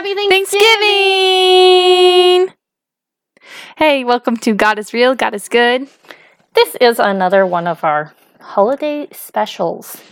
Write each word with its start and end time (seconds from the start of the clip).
Happy 0.00 0.14
Thanksgiving! 0.14 0.56
Thanksgiving! 2.40 2.54
Hey, 3.76 4.02
welcome 4.02 4.38
to 4.38 4.54
God 4.54 4.78
is 4.78 4.94
Real, 4.94 5.14
God 5.14 5.34
is 5.34 5.46
Good. 5.46 5.88
This 6.54 6.74
is 6.80 6.98
another 6.98 7.44
one 7.44 7.66
of 7.66 7.84
our 7.84 8.14
holiday 8.40 9.08
specials. 9.12 10.02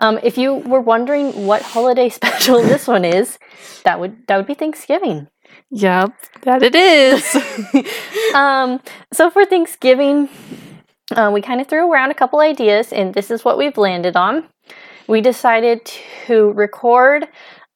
Um, 0.00 0.18
if 0.24 0.36
you 0.36 0.54
were 0.54 0.80
wondering 0.80 1.46
what 1.46 1.62
holiday 1.62 2.08
special 2.18 2.60
this 2.60 2.88
one 2.88 3.04
is, 3.04 3.38
that 3.84 4.00
would 4.00 4.26
that 4.26 4.36
would 4.36 4.48
be 4.48 4.54
Thanksgiving. 4.54 5.28
Yep, 5.70 6.10
that 6.42 6.64
it 6.64 6.74
is. 6.74 7.22
um, 8.34 8.80
so 9.12 9.30
for 9.30 9.46
Thanksgiving, 9.46 10.28
uh, 11.14 11.30
we 11.32 11.40
kind 11.40 11.60
of 11.60 11.68
threw 11.68 11.88
around 11.88 12.10
a 12.10 12.14
couple 12.14 12.40
ideas, 12.40 12.92
and 12.92 13.14
this 13.14 13.30
is 13.30 13.44
what 13.44 13.58
we've 13.58 13.78
landed 13.78 14.16
on. 14.16 14.48
We 15.06 15.20
decided 15.20 15.84
to 16.26 16.50
record 16.50 17.28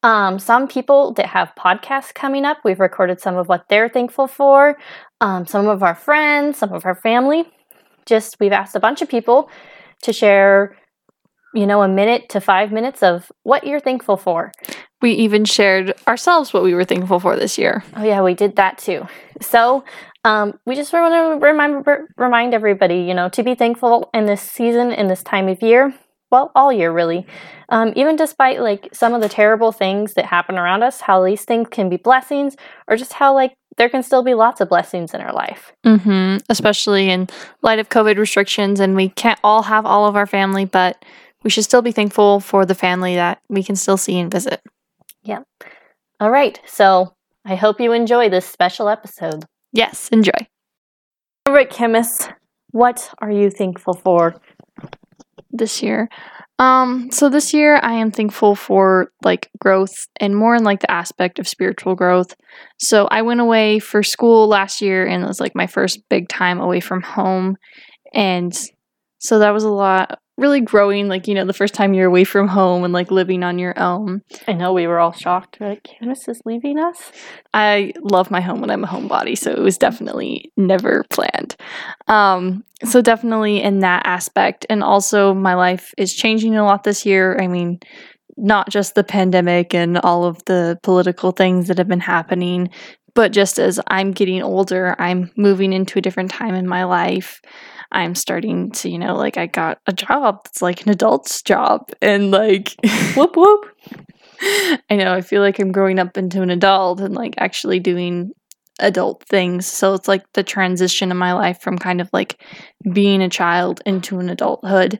um, 0.03 0.39
some 0.39 0.67
people 0.67 1.13
that 1.13 1.27
have 1.27 1.53
podcasts 1.57 2.13
coming 2.13 2.45
up. 2.45 2.57
We've 2.63 2.79
recorded 2.79 3.19
some 3.21 3.37
of 3.37 3.47
what 3.47 3.65
they're 3.69 3.89
thankful 3.89 4.27
for, 4.27 4.77
um, 5.19 5.45
some 5.45 5.67
of 5.67 5.83
our 5.83 5.95
friends, 5.95 6.57
some 6.57 6.73
of 6.73 6.85
our 6.85 6.95
family. 6.95 7.45
Just 8.05 8.37
we've 8.39 8.51
asked 8.51 8.75
a 8.75 8.79
bunch 8.79 9.01
of 9.01 9.09
people 9.09 9.49
to 10.03 10.11
share, 10.11 10.75
you 11.53 11.67
know, 11.67 11.83
a 11.83 11.87
minute 11.87 12.29
to 12.29 12.41
five 12.41 12.71
minutes 12.71 13.03
of 13.03 13.31
what 13.43 13.65
you're 13.65 13.79
thankful 13.79 14.17
for. 14.17 14.51
we 15.01 15.11
even 15.13 15.45
shared 15.45 15.93
ourselves 16.07 16.53
what 16.53 16.63
we 16.63 16.73
were 16.73 16.83
thankful 16.85 17.19
for 17.19 17.35
this 17.35 17.57
year. 17.57 17.83
Oh 17.95 18.03
yeah, 18.03 18.21
we 18.21 18.33
did 18.33 18.55
that 18.55 18.77
too. 18.77 19.07
So 19.41 19.83
um, 20.23 20.53
we 20.65 20.75
just 20.75 20.93
want 20.93 21.13
to 21.13 21.45
remind 21.45 21.85
remind 22.17 22.53
everybody, 22.53 22.97
you 22.97 23.13
know, 23.13 23.29
to 23.29 23.43
be 23.43 23.55
thankful 23.55 24.09
in 24.13 24.25
this 24.25 24.41
season, 24.41 24.91
in 24.91 25.07
this 25.07 25.23
time 25.23 25.47
of 25.47 25.61
year. 25.61 25.93
Well, 26.31 26.51
all 26.55 26.71
year 26.71 26.91
really. 26.91 27.25
Um, 27.69 27.93
even 27.95 28.15
despite 28.15 28.61
like 28.61 28.89
some 28.93 29.13
of 29.13 29.21
the 29.21 29.29
terrible 29.29 29.71
things 29.71 30.13
that 30.13 30.25
happen 30.25 30.57
around 30.57 30.83
us, 30.83 31.01
how 31.01 31.23
these 31.23 31.43
things 31.43 31.67
can 31.69 31.89
be 31.89 31.97
blessings, 31.97 32.55
or 32.87 32.95
just 32.95 33.13
how 33.13 33.33
like 33.33 33.53
there 33.77 33.89
can 33.89 34.03
still 34.03 34.23
be 34.23 34.33
lots 34.33 34.61
of 34.61 34.69
blessings 34.69 35.13
in 35.13 35.21
our 35.21 35.33
life. 35.33 35.73
Mm-hmm. 35.85 36.37
Especially 36.49 37.09
in 37.09 37.27
light 37.61 37.79
of 37.79 37.89
COVID 37.89 38.17
restrictions, 38.17 38.79
and 38.79 38.95
we 38.95 39.09
can't 39.09 39.39
all 39.43 39.63
have 39.63 39.85
all 39.85 40.07
of 40.07 40.15
our 40.15 40.25
family, 40.25 40.65
but 40.65 41.03
we 41.43 41.49
should 41.49 41.63
still 41.63 41.81
be 41.81 41.91
thankful 41.91 42.39
for 42.39 42.65
the 42.65 42.75
family 42.75 43.15
that 43.15 43.41
we 43.49 43.63
can 43.63 43.75
still 43.75 43.97
see 43.97 44.19
and 44.19 44.31
visit. 44.31 44.61
Yeah. 45.23 45.41
All 46.19 46.29
right. 46.29 46.59
So 46.65 47.13
I 47.45 47.55
hope 47.55 47.79
you 47.81 47.91
enjoy 47.91 48.29
this 48.29 48.45
special 48.45 48.87
episode. 48.87 49.45
Yes, 49.73 50.09
enjoy. 50.09 50.47
Rick 51.49 51.71
Chemist, 51.71 52.31
what 52.71 53.13
are 53.19 53.31
you 53.31 53.49
thankful 53.49 53.93
for? 53.93 54.35
This 55.51 55.81
year. 55.83 56.09
Um, 56.59 57.09
so 57.11 57.27
this 57.29 57.55
year 57.55 57.79
I 57.81 57.93
am 57.93 58.11
thankful 58.11 58.55
for 58.55 59.11
like 59.23 59.49
growth 59.59 60.07
and 60.17 60.35
more 60.35 60.55
in 60.55 60.63
like 60.63 60.81
the 60.81 60.91
aspect 60.91 61.39
of 61.39 61.47
spiritual 61.47 61.95
growth. 61.95 62.35
So 62.77 63.07
I 63.09 63.23
went 63.23 63.41
away 63.41 63.79
for 63.79 64.03
school 64.03 64.47
last 64.47 64.79
year 64.79 65.07
and 65.07 65.23
it 65.23 65.27
was 65.27 65.39
like 65.39 65.55
my 65.55 65.65
first 65.65 66.07
big 66.07 66.29
time 66.29 66.59
away 66.59 66.79
from 66.79 67.01
home. 67.01 67.57
And 68.13 68.53
so 69.21 69.39
that 69.39 69.51
was 69.51 69.63
a 69.63 69.69
lot 69.69 70.19
really 70.37 70.61
growing, 70.61 71.07
like, 71.07 71.27
you 71.27 71.35
know, 71.35 71.45
the 71.45 71.53
first 71.53 71.75
time 71.75 71.93
you're 71.93 72.07
away 72.07 72.23
from 72.23 72.47
home 72.47 72.83
and 72.83 72.91
like 72.91 73.11
living 73.11 73.43
on 73.43 73.59
your 73.59 73.77
own. 73.77 74.21
I 74.47 74.53
know 74.53 74.73
we 74.73 74.87
were 74.87 74.99
all 74.99 75.11
shocked. 75.11 75.57
We're 75.59 75.69
like, 75.69 75.83
Candace 75.83 76.27
is 76.27 76.41
leaving 76.45 76.79
us? 76.79 77.11
I 77.53 77.93
love 78.01 78.31
my 78.31 78.41
home 78.41 78.59
when 78.59 78.71
I'm 78.71 78.83
a 78.83 78.87
homebody, 78.87 79.37
so 79.37 79.51
it 79.51 79.59
was 79.59 79.77
definitely 79.77 80.51
never 80.57 81.05
planned. 81.11 81.55
Um, 82.07 82.63
so 82.83 83.01
definitely 83.01 83.61
in 83.61 83.79
that 83.79 84.05
aspect. 84.05 84.65
And 84.67 84.83
also 84.83 85.33
my 85.35 85.53
life 85.53 85.93
is 85.97 86.13
changing 86.13 86.55
a 86.55 86.63
lot 86.63 86.83
this 86.83 87.05
year. 87.05 87.37
I 87.39 87.47
mean, 87.47 87.79
not 88.35 88.69
just 88.69 88.95
the 88.95 89.03
pandemic 89.03 89.75
and 89.75 89.99
all 89.99 90.25
of 90.25 90.43
the 90.45 90.79
political 90.81 91.31
things 91.31 91.67
that 91.67 91.77
have 91.77 91.87
been 91.87 91.99
happening, 91.99 92.69
but 93.13 93.31
just 93.31 93.59
as 93.59 93.79
I'm 93.87 94.11
getting 94.11 94.41
older, 94.41 94.95
I'm 94.97 95.31
moving 95.35 95.73
into 95.73 95.99
a 95.99 96.01
different 96.01 96.31
time 96.31 96.55
in 96.55 96.67
my 96.67 96.85
life. 96.85 97.41
I'm 97.91 98.15
starting 98.15 98.71
to, 98.71 98.89
you 98.89 98.97
know, 98.97 99.15
like 99.15 99.37
I 99.37 99.47
got 99.47 99.79
a 99.87 99.93
job 99.93 100.41
that's 100.43 100.61
like 100.61 100.83
an 100.83 100.89
adult's 100.89 101.41
job 101.41 101.89
and 102.01 102.31
like 102.31 102.75
whoop 103.15 103.35
whoop. 103.35 103.65
I 104.89 104.95
know, 104.95 105.13
I 105.13 105.21
feel 105.21 105.41
like 105.41 105.59
I'm 105.59 105.71
growing 105.71 105.99
up 105.99 106.17
into 106.17 106.41
an 106.41 106.49
adult 106.49 106.99
and 106.99 107.13
like 107.13 107.35
actually 107.37 107.79
doing 107.79 108.31
adult 108.79 109.23
things. 109.27 109.67
So 109.67 109.93
it's 109.93 110.07
like 110.07 110.23
the 110.33 110.43
transition 110.43 111.11
in 111.11 111.17
my 111.17 111.33
life 111.33 111.61
from 111.61 111.77
kind 111.77 112.01
of 112.01 112.09
like 112.11 112.41
being 112.91 113.21
a 113.21 113.29
child 113.29 113.81
into 113.85 114.19
an 114.19 114.29
adulthood. 114.29 114.99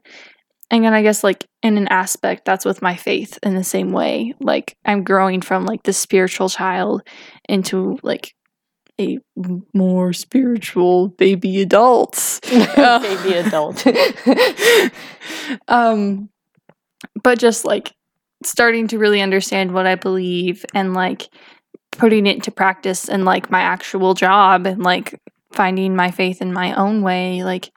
And 0.69 0.85
then 0.85 0.93
I 0.93 1.01
guess 1.01 1.23
like 1.23 1.47
in 1.63 1.77
an 1.77 1.87
aspect 1.89 2.45
that's 2.45 2.65
with 2.65 2.81
my 2.81 2.95
faith 2.95 3.37
in 3.43 3.55
the 3.55 3.63
same 3.63 3.91
way. 3.91 4.33
Like 4.39 4.77
I'm 4.85 5.03
growing 5.03 5.41
from 5.41 5.65
like 5.65 5.83
the 5.83 5.93
spiritual 5.93 6.49
child 6.49 7.01
into 7.49 7.99
like 8.03 8.33
a 9.01 9.17
more 9.73 10.13
spiritual 10.13 11.09
baby 11.09 11.61
adult. 11.61 12.39
baby 12.49 13.33
adult. 13.33 13.85
um, 15.67 16.29
but 17.23 17.39
just 17.39 17.65
like 17.65 17.93
starting 18.43 18.87
to 18.87 18.97
really 18.97 19.21
understand 19.21 19.73
what 19.73 19.85
I 19.85 19.95
believe 19.95 20.65
and 20.73 20.93
like 20.93 21.29
putting 21.91 22.25
it 22.25 22.35
into 22.35 22.51
practice 22.51 23.09
and 23.09 23.25
like 23.25 23.51
my 23.51 23.61
actual 23.61 24.13
job 24.13 24.65
and 24.65 24.81
like 24.81 25.19
finding 25.51 25.95
my 25.95 26.11
faith 26.11 26.41
in 26.41 26.53
my 26.53 26.73
own 26.73 27.01
way. 27.01 27.43
Like 27.43 27.71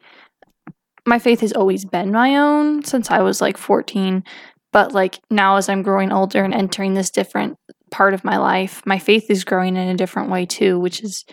my 1.06 1.18
faith 1.18 1.40
has 1.40 1.52
always 1.52 1.84
been 1.84 2.12
my 2.12 2.36
own 2.36 2.84
since 2.84 3.10
I 3.10 3.20
was 3.20 3.40
like 3.40 3.58
14. 3.58 4.24
But 4.72 4.92
like 4.92 5.20
now, 5.30 5.56
as 5.56 5.68
I'm 5.68 5.82
growing 5.82 6.12
older 6.12 6.42
and 6.42 6.54
entering 6.54 6.94
this 6.94 7.10
different 7.10 7.58
part 7.94 8.12
of 8.12 8.24
my 8.24 8.38
life, 8.38 8.82
my 8.84 8.98
faith 8.98 9.30
is 9.30 9.44
growing 9.44 9.76
in 9.76 9.88
a 9.88 9.96
different 9.96 10.28
way 10.28 10.44
too, 10.44 10.80
which 10.80 11.00
is 11.00 11.24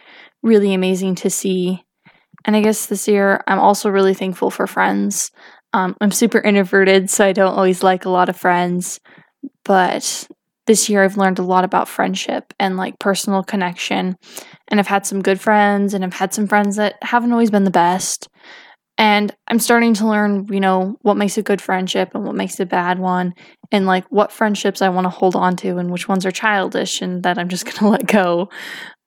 really 0.44 0.76
amazing 0.76 1.16
to 1.16 1.30
see. 1.30 1.84
And 2.46 2.56
I 2.56 2.62
guess 2.62 2.86
this 2.86 3.08
year, 3.08 3.44
I'm 3.48 3.58
also 3.58 3.90
really 3.90 4.14
thankful 4.14 4.52
for 4.52 4.68
friends. 4.68 5.32
Um, 5.74 5.96
I'm 6.00 6.12
super 6.12 6.40
introverted, 6.40 7.10
so 7.10 7.26
I 7.26 7.32
don't 7.32 7.56
always 7.56 7.82
like 7.82 8.06
a 8.06 8.12
lot 8.12 8.30
of 8.30 8.38
friends. 8.38 9.00
But 9.66 10.28
this 10.68 10.88
year, 10.88 11.04
I've 11.04 11.18
learned 11.18 11.40
a 11.40 11.44
lot 11.44 11.64
about 11.64 11.88
friendship 11.88 12.54
and 12.60 12.78
like 12.78 13.00
personal 13.00 13.42
connection. 13.42 14.16
And 14.68 14.80
I've 14.80 14.86
had 14.86 15.08
some 15.08 15.24
good 15.24 15.42
friends, 15.42 15.96
and 15.96 16.04
I've 16.04 16.14
had 16.14 16.32
some 16.32 16.46
friends 16.46 16.76
that 16.76 16.96
haven't 17.02 17.32
always 17.32 17.50
been 17.50 17.64
the 17.64 17.72
best. 17.72 18.28
And 19.02 19.36
I'm 19.48 19.58
starting 19.58 19.96
to 19.96 20.08
learn, 20.08 20.46
you 20.52 20.60
know, 20.60 20.96
what 21.02 21.18
makes 21.18 21.36
a 21.36 21.42
good 21.42 21.60
friendship 21.60 22.12
and 22.14 22.24
what 22.24 22.36
makes 22.36 22.60
a 22.60 22.68
bad 22.68 23.00
one, 23.00 23.34
and 23.72 23.88
like 23.88 24.06
what 24.12 24.32
friendships 24.32 24.80
I 24.80 24.90
want 24.90 25.06
to 25.06 25.10
hold 25.10 25.36
on 25.36 25.56
to 25.58 25.78
and 25.78 25.90
which 25.90 26.08
ones 26.08 26.24
are 26.24 26.32
childish 26.32 27.02
and 27.02 27.24
that 27.24 27.40
I'm 27.40 27.50
just 27.50 27.66
going 27.66 27.78
to 27.78 27.88
let 27.90 28.06
go. 28.06 28.50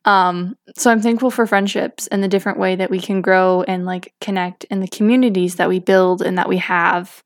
Um, 0.04 0.56
so 0.76 0.90
I'm 0.90 1.00
thankful 1.00 1.30
for 1.30 1.46
friendships 1.46 2.08
and 2.08 2.24
the 2.24 2.28
different 2.28 2.58
way 2.58 2.74
that 2.74 2.90
we 2.90 2.98
can 2.98 3.22
grow 3.22 3.62
and 3.62 3.86
like 3.86 4.12
connect 4.20 4.64
in 4.64 4.80
the 4.80 4.88
communities 4.88 5.54
that 5.54 5.68
we 5.68 5.78
build 5.78 6.22
and 6.22 6.38
that 6.38 6.48
we 6.48 6.56
have. 6.56 7.22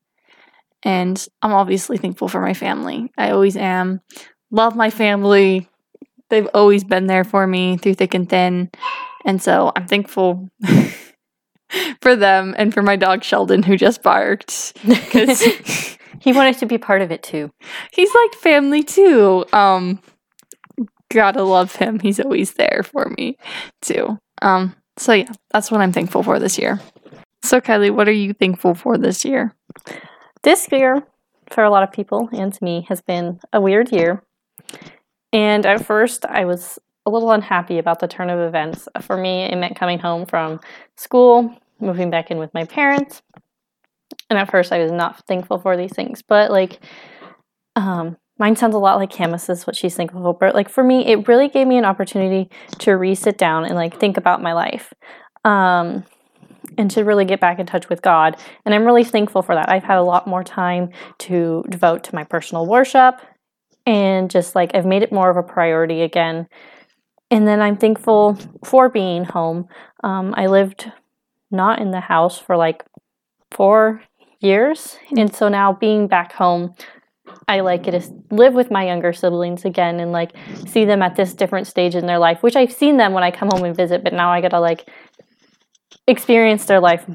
And 0.83 1.27
I'm 1.41 1.53
obviously 1.53 1.97
thankful 1.97 2.27
for 2.27 2.39
my 2.39 2.53
family. 2.53 3.11
I 3.17 3.31
always 3.31 3.57
am. 3.57 3.99
Love 4.51 4.75
my 4.75 4.91
family. 4.91 5.67
They've 6.29 6.47
always 6.53 6.83
been 6.83 7.07
there 7.07 7.23
for 7.23 7.47
me 7.47 7.77
through 7.77 7.95
thick 7.95 8.13
and 8.13 8.29
thin. 8.29 8.69
And 9.25 9.41
so 9.41 9.71
I'm 9.75 9.87
thankful 9.87 10.49
for 12.01 12.15
them 12.15 12.55
and 12.57 12.73
for 12.73 12.81
my 12.81 12.95
dog 12.95 13.23
Sheldon 13.23 13.63
who 13.63 13.77
just 13.77 14.01
barked 14.01 14.73
because 14.87 15.41
he 16.19 16.33
wanted 16.33 16.57
to 16.59 16.65
be 16.65 16.77
part 16.77 17.01
of 17.01 17.11
it 17.11 17.23
too. 17.23 17.51
He's 17.91 18.13
like 18.13 18.33
family 18.35 18.83
too. 18.83 19.45
Um 19.53 20.01
gotta 21.09 21.43
love 21.43 21.75
him. 21.75 21.99
He's 21.99 22.19
always 22.19 22.53
there 22.53 22.81
for 22.83 23.13
me 23.17 23.37
too. 23.81 24.17
Um 24.41 24.75
so 24.97 25.13
yeah, 25.13 25.31
that's 25.51 25.71
what 25.71 25.81
I'm 25.81 25.93
thankful 25.93 26.23
for 26.23 26.39
this 26.39 26.57
year. 26.57 26.79
So 27.43 27.61
Kylie, 27.61 27.93
what 27.93 28.07
are 28.07 28.13
you 28.13 28.33
thankful 28.33 28.73
for 28.73 28.97
this 28.97 29.23
year? 29.23 29.55
This 30.43 30.67
year 30.71 31.03
for 31.49 31.63
a 31.63 31.69
lot 31.69 31.83
of 31.83 31.91
people 31.91 32.29
and 32.31 32.53
to 32.53 32.63
me 32.63 32.85
has 32.89 33.01
been 33.01 33.39
a 33.53 33.61
weird 33.61 33.91
year. 33.91 34.23
And 35.31 35.65
at 35.65 35.85
first 35.85 36.25
I 36.25 36.45
was 36.45 36.79
a 37.05 37.09
little 37.09 37.31
unhappy 37.31 37.77
about 37.77 37.99
the 37.99 38.07
turn 38.07 38.29
of 38.29 38.39
events. 38.39 38.87
For 39.01 39.17
me, 39.17 39.43
it 39.43 39.55
meant 39.55 39.75
coming 39.75 39.99
home 39.99 40.25
from 40.25 40.59
school, 40.95 41.53
moving 41.79 42.09
back 42.09 42.31
in 42.31 42.37
with 42.37 42.53
my 42.53 42.65
parents. 42.65 43.21
And 44.29 44.37
at 44.37 44.51
first, 44.51 44.71
I 44.71 44.79
was 44.79 44.91
not 44.91 45.25
thankful 45.27 45.59
for 45.59 45.75
these 45.75 45.93
things, 45.93 46.21
but 46.21 46.51
like, 46.51 46.79
um, 47.75 48.17
mine 48.37 48.55
sounds 48.55 48.75
a 48.75 48.79
lot 48.79 48.97
like 48.97 49.11
Camus's, 49.11 49.65
what 49.65 49.75
she's 49.75 49.95
thankful 49.95 50.21
for. 50.21 50.33
But 50.33 50.55
like 50.55 50.69
for 50.69 50.83
me, 50.83 51.05
it 51.05 51.27
really 51.27 51.47
gave 51.47 51.67
me 51.67 51.77
an 51.77 51.85
opportunity 51.85 52.49
to 52.79 52.93
re 52.93 53.15
sit 53.15 53.37
down 53.37 53.65
and 53.65 53.75
like 53.75 53.99
think 53.99 54.17
about 54.17 54.41
my 54.41 54.53
life. 54.53 54.93
Um, 55.45 56.03
and 56.77 56.91
to 56.91 57.03
really 57.03 57.25
get 57.25 57.39
back 57.39 57.57
in 57.57 57.65
touch 57.65 57.89
with 57.89 58.01
God. 58.01 58.37
And 58.63 58.75
I'm 58.75 58.85
really 58.85 59.03
thankful 59.03 59.41
for 59.41 59.55
that. 59.55 59.69
I've 59.69 59.83
had 59.83 59.97
a 59.97 60.03
lot 60.03 60.27
more 60.27 60.43
time 60.43 60.89
to 61.19 61.63
devote 61.67 62.03
to 62.05 62.15
my 62.15 62.23
personal 62.23 62.67
worship 62.67 63.21
and 63.85 64.29
just 64.29 64.55
like 64.55 64.75
I've 64.75 64.85
made 64.85 65.01
it 65.01 65.11
more 65.11 65.29
of 65.29 65.37
a 65.37 65.43
priority 65.43 66.01
again 66.01 66.47
and 67.31 67.47
then 67.47 67.61
I'm 67.61 67.77
thankful 67.77 68.37
for 68.63 68.89
being 68.89 69.23
home. 69.23 69.67
Um, 70.03 70.33
I 70.35 70.47
lived 70.47 70.91
not 71.51 71.79
in 71.79 71.91
the 71.91 71.99
house 71.99 72.37
for 72.37 72.55
like 72.57 72.83
four 73.51 74.01
years, 74.39 74.97
and 75.17 75.33
so 75.33 75.49
now 75.49 75.73
being 75.73 76.07
back 76.07 76.33
home 76.33 76.75
I 77.47 77.61
like 77.61 77.83
to 77.83 78.01
live 78.31 78.53
with 78.53 78.71
my 78.71 78.85
younger 78.85 79.13
siblings 79.13 79.65
again 79.65 79.99
and 79.99 80.11
like 80.11 80.31
see 80.67 80.85
them 80.85 81.01
at 81.01 81.15
this 81.15 81.33
different 81.33 81.67
stage 81.67 81.95
in 81.95 82.05
their 82.05 82.19
life, 82.19 82.43
which 82.43 82.55
I've 82.55 82.71
seen 82.71 82.97
them 82.97 83.13
when 83.13 83.23
I 83.23 83.31
come 83.31 83.49
home 83.51 83.63
and 83.63 83.75
visit, 83.75 84.03
but 84.03 84.13
now 84.13 84.31
I 84.31 84.41
gotta 84.41 84.59
like 84.59 84.89
experience 86.07 86.65
their 86.65 86.79
life 86.79 87.05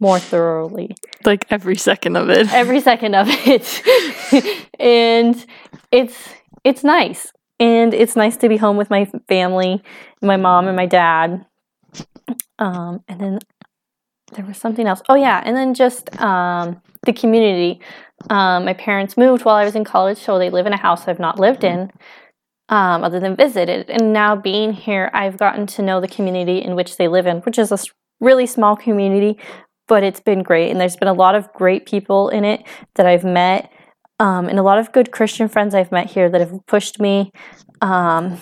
more 0.00 0.18
thoroughly. 0.18 0.94
Like 1.24 1.46
every 1.50 1.76
second 1.76 2.16
of 2.16 2.28
it. 2.30 2.52
Every 2.52 2.80
second 2.80 3.14
of 3.14 3.26
it. 3.30 4.68
and 4.78 5.44
it's 5.90 6.28
it's 6.62 6.84
nice. 6.84 7.32
And 7.60 7.94
it's 7.94 8.16
nice 8.16 8.36
to 8.38 8.48
be 8.48 8.56
home 8.56 8.76
with 8.76 8.90
my 8.90 9.06
family, 9.28 9.82
my 10.20 10.36
mom 10.36 10.66
and 10.66 10.76
my 10.76 10.86
dad. 10.86 11.46
Um, 12.58 13.02
and 13.08 13.20
then 13.20 13.38
there 14.34 14.44
was 14.44 14.58
something 14.58 14.86
else. 14.86 15.02
Oh 15.08 15.14
yeah, 15.14 15.42
and 15.44 15.56
then 15.56 15.74
just 15.74 16.20
um, 16.20 16.80
the 17.04 17.12
community. 17.12 17.80
Um, 18.30 18.64
my 18.64 18.74
parents 18.74 19.16
moved 19.16 19.44
while 19.44 19.56
I 19.56 19.64
was 19.64 19.74
in 19.74 19.84
college, 19.84 20.18
so 20.18 20.38
they 20.38 20.50
live 20.50 20.66
in 20.66 20.72
a 20.72 20.78
house 20.78 21.08
I've 21.08 21.18
not 21.18 21.38
lived 21.38 21.64
in, 21.64 21.90
um, 22.68 23.04
other 23.04 23.20
than 23.20 23.36
visited. 23.36 23.90
And 23.90 24.12
now 24.12 24.36
being 24.36 24.72
here, 24.72 25.10
I've 25.12 25.36
gotten 25.36 25.66
to 25.68 25.82
know 25.82 26.00
the 26.00 26.08
community 26.08 26.58
in 26.58 26.74
which 26.74 26.96
they 26.96 27.08
live 27.08 27.26
in, 27.26 27.38
which 27.38 27.58
is 27.58 27.72
a 27.72 27.78
really 28.20 28.46
small 28.46 28.76
community, 28.76 29.38
but 29.88 30.02
it's 30.02 30.20
been 30.20 30.42
great. 30.42 30.70
And 30.70 30.80
there's 30.80 30.96
been 30.96 31.08
a 31.08 31.12
lot 31.12 31.34
of 31.34 31.52
great 31.52 31.86
people 31.86 32.28
in 32.28 32.44
it 32.44 32.64
that 32.94 33.06
I've 33.06 33.24
met, 33.24 33.70
um, 34.20 34.48
and 34.48 34.58
a 34.58 34.62
lot 34.62 34.78
of 34.78 34.92
good 34.92 35.10
Christian 35.10 35.48
friends 35.48 35.74
I've 35.74 35.92
met 35.92 36.10
here 36.10 36.30
that 36.30 36.40
have 36.40 36.54
pushed 36.66 37.00
me 37.00 37.32
um, 37.80 38.40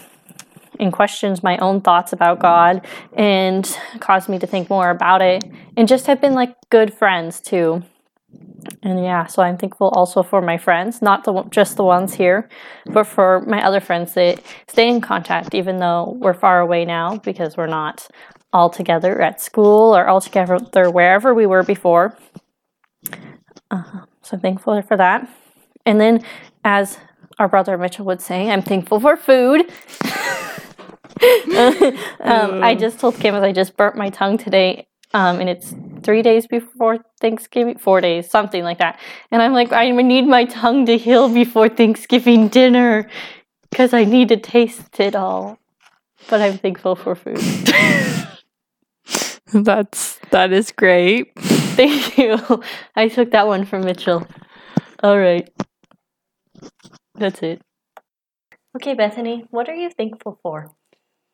and 0.82 0.92
questions 0.92 1.42
my 1.42 1.56
own 1.58 1.80
thoughts 1.80 2.12
about 2.12 2.40
God 2.40 2.86
and 3.14 3.64
caused 4.00 4.28
me 4.28 4.38
to 4.38 4.46
think 4.46 4.68
more 4.68 4.90
about 4.90 5.22
it, 5.22 5.44
and 5.76 5.88
just 5.88 6.06
have 6.06 6.20
been 6.20 6.34
like 6.34 6.54
good 6.70 6.92
friends 6.92 7.40
too. 7.40 7.82
And 8.82 9.02
yeah, 9.02 9.26
so 9.26 9.42
I'm 9.42 9.58
thankful 9.58 9.88
also 9.88 10.22
for 10.22 10.40
my 10.40 10.56
friends, 10.56 11.02
not 11.02 11.24
the 11.24 11.42
just 11.50 11.76
the 11.76 11.84
ones 11.84 12.14
here, 12.14 12.48
but 12.86 13.04
for 13.04 13.40
my 13.42 13.64
other 13.64 13.80
friends 13.80 14.14
that 14.14 14.40
stay 14.68 14.88
in 14.88 15.00
contact, 15.00 15.54
even 15.54 15.78
though 15.78 16.16
we're 16.20 16.34
far 16.34 16.60
away 16.60 16.84
now 16.84 17.16
because 17.18 17.56
we're 17.56 17.66
not 17.66 18.08
all 18.52 18.70
together 18.70 19.20
at 19.20 19.40
school 19.40 19.96
or 19.96 20.06
all 20.06 20.20
together 20.20 20.90
wherever 20.90 21.34
we 21.34 21.46
were 21.46 21.62
before. 21.62 22.16
Uh, 23.70 24.04
so 24.22 24.34
I'm 24.34 24.40
thankful 24.40 24.80
for 24.82 24.96
that. 24.96 25.28
And 25.86 26.00
then, 26.00 26.24
as 26.64 26.98
our 27.38 27.48
brother 27.48 27.76
Mitchell 27.76 28.04
would 28.06 28.20
say, 28.20 28.50
I'm 28.50 28.62
thankful 28.62 29.00
for 29.00 29.16
food. 29.16 29.72
um, 32.20 32.62
I 32.62 32.74
just 32.78 32.98
told 32.98 33.16
Kim 33.16 33.34
I 33.34 33.52
just 33.52 33.76
burnt 33.76 33.96
my 33.96 34.10
tongue 34.10 34.38
today 34.38 34.86
um, 35.14 35.40
and 35.40 35.48
it's 35.48 35.74
three 36.02 36.22
days 36.22 36.46
before 36.46 36.98
Thanksgiving, 37.20 37.78
four 37.78 38.00
days, 38.00 38.30
something 38.30 38.64
like 38.64 38.78
that. 38.78 38.98
And 39.30 39.42
I'm 39.42 39.52
like, 39.52 39.72
I 39.72 39.90
need 39.90 40.26
my 40.26 40.44
tongue 40.46 40.86
to 40.86 40.96
heal 40.96 41.28
before 41.28 41.68
Thanksgiving 41.68 42.48
dinner 42.48 43.08
because 43.70 43.92
I 43.92 44.04
need 44.04 44.28
to 44.28 44.36
taste 44.36 45.00
it 45.00 45.14
all. 45.14 45.58
But 46.30 46.40
I'm 46.40 46.58
thankful 46.58 46.96
for 46.96 47.14
food. 47.14 47.38
That's 49.52 50.18
that 50.30 50.52
is 50.52 50.72
great. 50.72 51.32
Thank 51.76 52.16
you. 52.16 52.38
I 52.96 53.08
took 53.08 53.32
that 53.32 53.46
one 53.46 53.66
from 53.66 53.84
Mitchell. 53.84 54.26
All 55.02 55.18
right. 55.18 55.50
That's 57.16 57.42
it. 57.42 57.60
Okay, 58.76 58.94
Bethany, 58.94 59.44
what 59.50 59.68
are 59.68 59.74
you 59.74 59.90
thankful 59.90 60.38
for? 60.42 60.70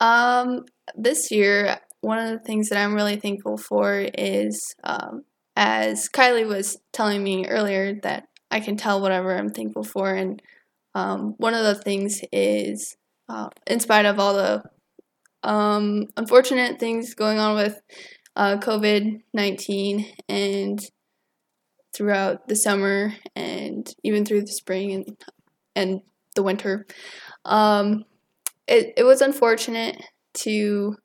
Um, 0.01 0.65
this 0.97 1.31
year 1.31 1.79
one 2.01 2.19
of 2.19 2.31
the 2.31 2.39
things 2.39 2.69
that 2.69 2.79
I'm 2.79 2.95
really 2.95 3.17
thankful 3.17 3.57
for 3.57 4.07
is, 4.17 4.75
um, 4.85 5.25
as 5.57 6.09
Kylie 6.09 6.47
was 6.47 6.79
telling 6.93 7.23
me 7.23 7.47
earlier, 7.47 7.99
that 8.03 8.29
I 8.51 8.61
can 8.61 8.77
tell 8.77 9.01
whatever 9.01 9.37
I'm 9.37 9.51
thankful 9.51 9.85
for. 9.85 10.15
And 10.15 10.41
um, 10.95 11.35
one 11.39 11.55
of 11.55 11.65
the 11.65 11.75
things 11.75 12.21
is, 12.33 12.97
uh, 13.29 13.49
in 13.67 13.81
spite 13.81 14.07
of 14.07 14.19
all 14.19 14.35
the 14.35 14.63
um, 15.43 16.07
unfortunate 16.17 16.79
things 16.79 17.15
going 17.15 17.39
on 17.39 17.55
with 17.57 17.81
uh, 18.37 18.57
COVID 18.59 19.23
19 19.35 20.07
and 20.29 20.79
throughout 21.95 22.47
the 22.47 22.57
summer 22.57 23.13
and 23.35 23.93
even 24.05 24.25
through 24.25 24.43
the 24.43 24.53
spring 24.53 24.93
and, 24.93 25.17
and 25.75 26.01
the 26.37 26.43
winter, 26.43 26.87
um, 27.45 28.05
it, 28.69 28.93
it 28.99 29.05
was 29.05 29.21
unfortunate 29.21 30.01
to 30.35 30.97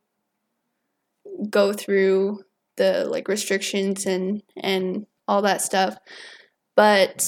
go 1.50 1.74
through 1.74 2.42
the 2.76 3.06
like 3.06 3.28
restrictions 3.28 4.06
and 4.06 4.42
and 4.58 5.06
all 5.28 5.42
that 5.42 5.62
stuff 5.62 5.96
but 6.76 7.24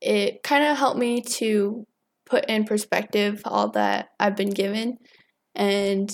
it 0.00 0.42
kind 0.42 0.64
of 0.64 0.76
helped 0.76 0.98
me 0.98 1.22
to 1.22 1.86
put 2.28 2.44
in 2.46 2.64
perspective 2.64 3.40
all 3.44 3.70
that 3.70 4.08
I've 4.18 4.36
been 4.36 4.50
given 4.50 4.98
and 5.54 6.10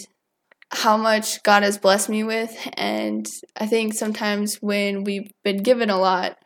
how 0.71 0.97
much 0.97 1.43
God 1.43 1.63
has 1.63 1.79
blessed 1.79 2.09
me 2.09 2.23
with 2.23 2.55
and 2.75 3.27
I 3.57 3.67
think 3.67 3.95
sometimes 3.95 4.57
when 4.57 5.05
we've 5.05 5.31
been 5.43 5.63
given 5.63 5.91
a 5.91 5.99
lot 5.99 6.37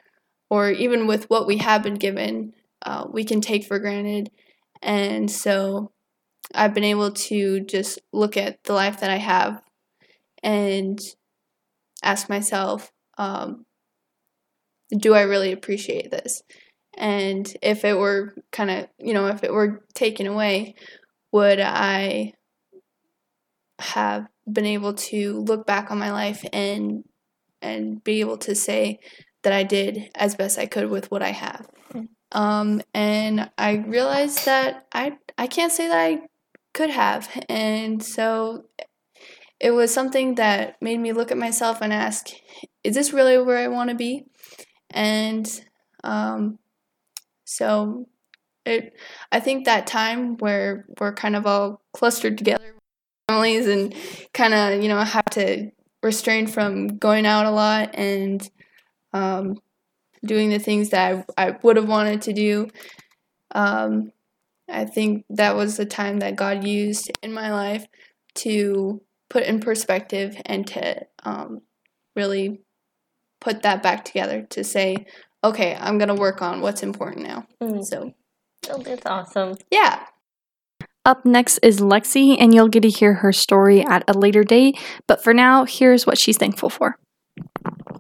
or 0.50 0.70
even 0.70 1.06
with 1.06 1.28
what 1.28 1.46
we 1.46 1.58
have 1.58 1.82
been 1.82 1.94
given 1.94 2.52
uh, 2.82 3.06
we 3.10 3.24
can 3.24 3.40
take 3.40 3.64
for 3.64 3.78
granted 3.78 4.30
and 4.82 5.30
so 5.30 5.90
I've 6.54 6.74
been 6.74 6.84
able 6.84 7.12
to 7.12 7.60
just 7.60 7.98
look 8.12 8.36
at 8.36 8.62
the 8.64 8.72
life 8.72 9.00
that 9.00 9.10
I 9.10 9.16
have 9.16 9.62
and 10.42 11.00
ask 12.02 12.28
myself, 12.28 12.92
um, 13.18 13.66
do 14.96 15.14
I 15.14 15.22
really 15.22 15.52
appreciate 15.52 16.10
this? 16.10 16.42
And 16.96 17.52
if 17.62 17.84
it 17.84 17.98
were 17.98 18.34
kind 18.52 18.70
of, 18.70 18.88
you 18.98 19.12
know, 19.12 19.26
if 19.26 19.44
it 19.44 19.52
were 19.52 19.84
taken 19.94 20.26
away, 20.26 20.74
would 21.32 21.60
I 21.60 22.32
have 23.78 24.26
been 24.50 24.66
able 24.66 24.94
to 24.94 25.40
look 25.40 25.66
back 25.66 25.90
on 25.90 25.98
my 25.98 26.12
life 26.12 26.44
and 26.52 27.04
and 27.60 28.02
be 28.04 28.20
able 28.20 28.38
to 28.38 28.54
say 28.54 29.00
that 29.42 29.52
I 29.52 29.64
did 29.64 30.10
as 30.14 30.34
best 30.34 30.58
I 30.58 30.66
could 30.66 30.88
with 30.88 31.10
what 31.10 31.22
I 31.22 31.30
have. 31.30 31.68
Um, 32.32 32.82
and 32.94 33.50
I 33.58 33.74
realized 33.74 34.44
that 34.46 34.86
I 34.92 35.18
I 35.36 35.46
can't 35.46 35.72
say 35.72 35.88
that 35.88 35.98
I 35.98 36.20
could 36.76 36.90
have, 36.90 37.28
and 37.48 38.02
so 38.02 38.66
it 39.58 39.70
was 39.70 39.92
something 39.92 40.34
that 40.34 40.76
made 40.82 41.00
me 41.00 41.12
look 41.12 41.30
at 41.32 41.38
myself 41.38 41.80
and 41.80 41.92
ask, 41.92 42.28
is 42.84 42.94
this 42.94 43.12
really 43.12 43.38
where 43.38 43.58
I 43.58 43.68
want 43.68 43.90
to 43.90 43.96
be? 43.96 44.26
And 44.90 45.48
um, 46.04 46.58
so 47.44 48.06
it, 48.64 48.92
I 49.32 49.40
think 49.40 49.64
that 49.64 49.86
time 49.86 50.36
where 50.36 50.84
we're 51.00 51.14
kind 51.14 51.36
of 51.36 51.46
all 51.46 51.82
clustered 51.94 52.36
together, 52.36 52.74
families, 53.28 53.66
and 53.66 53.94
kind 54.34 54.52
of, 54.52 54.82
you 54.82 54.88
know, 54.88 55.00
have 55.00 55.24
to 55.32 55.70
restrain 56.02 56.46
from 56.46 56.98
going 56.98 57.24
out 57.24 57.46
a 57.46 57.50
lot 57.50 57.94
and 57.94 58.48
um, 59.12 59.56
doing 60.24 60.50
the 60.50 60.58
things 60.58 60.90
that 60.90 61.24
I, 61.38 61.46
I 61.48 61.58
would 61.62 61.76
have 61.76 61.88
wanted 61.88 62.22
to 62.22 62.32
do. 62.32 62.68
Um, 63.54 64.12
I 64.68 64.84
think 64.84 65.24
that 65.30 65.56
was 65.56 65.76
the 65.76 65.86
time 65.86 66.18
that 66.18 66.36
God 66.36 66.64
used 66.64 67.10
in 67.22 67.32
my 67.32 67.52
life 67.52 67.86
to 68.36 69.00
put 69.30 69.44
in 69.44 69.60
perspective 69.60 70.36
and 70.44 70.66
to 70.68 71.06
um, 71.24 71.60
really 72.14 72.60
put 73.40 73.62
that 73.62 73.82
back 73.82 74.04
together 74.04 74.42
to 74.50 74.64
say, 74.64 75.06
okay, 75.44 75.76
I'm 75.78 75.98
going 75.98 76.08
to 76.08 76.14
work 76.14 76.42
on 76.42 76.60
what's 76.60 76.82
important 76.82 77.26
now. 77.26 77.46
Mm. 77.62 77.84
So 77.84 78.12
oh, 78.70 78.82
that's 78.82 79.06
awesome. 79.06 79.54
Yeah. 79.70 80.04
Up 81.04 81.24
next 81.24 81.58
is 81.58 81.78
Lexi, 81.78 82.36
and 82.38 82.52
you'll 82.52 82.68
get 82.68 82.82
to 82.82 82.88
hear 82.88 83.14
her 83.14 83.32
story 83.32 83.84
at 83.84 84.02
a 84.08 84.12
later 84.12 84.42
date. 84.42 84.76
But 85.06 85.22
for 85.22 85.32
now, 85.32 85.64
here's 85.64 86.04
what 86.04 86.18
she's 86.18 86.36
thankful 86.36 86.68
for. 86.68 86.98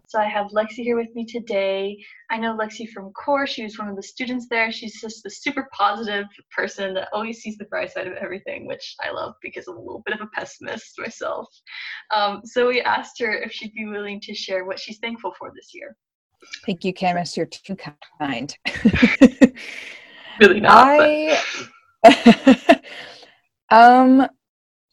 So 0.08 0.20
I 0.20 0.28
have 0.28 0.52
Lexi 0.52 0.84
here 0.84 0.96
with 0.96 1.12
me 1.16 1.24
today. 1.24 1.98
I 2.30 2.38
know 2.38 2.56
Lexi 2.56 2.88
from 2.88 3.12
core. 3.12 3.44
She 3.44 3.64
was 3.64 3.76
one 3.76 3.88
of 3.88 3.96
the 3.96 4.02
students 4.02 4.46
there. 4.48 4.70
She's 4.70 5.00
just 5.00 5.26
a 5.26 5.30
super 5.30 5.68
positive 5.72 6.26
person 6.54 6.94
that 6.94 7.08
always 7.12 7.38
sees 7.40 7.58
the 7.58 7.64
bright 7.64 7.92
side 7.92 8.06
of 8.06 8.12
everything, 8.14 8.68
which 8.68 8.94
I 9.04 9.10
love 9.10 9.34
because 9.42 9.66
I'm 9.66 9.76
a 9.76 9.80
little 9.80 10.04
bit 10.06 10.14
of 10.14 10.20
a 10.20 10.28
pessimist 10.28 10.94
myself. 10.98 11.48
Um, 12.14 12.42
so 12.44 12.68
we 12.68 12.80
asked 12.82 13.18
her 13.18 13.32
if 13.32 13.50
she'd 13.50 13.74
be 13.74 13.86
willing 13.86 14.20
to 14.22 14.34
share 14.34 14.64
what 14.64 14.78
she's 14.78 14.98
thankful 14.98 15.34
for 15.36 15.50
this 15.56 15.70
year. 15.74 15.96
Thank 16.64 16.84
you, 16.84 16.92
Camus. 16.92 17.36
You're 17.36 17.46
too 17.46 17.76
kind. 18.20 18.56
really 20.40 20.60
not. 20.60 21.00
I, 21.00 21.40
um, 23.70 24.28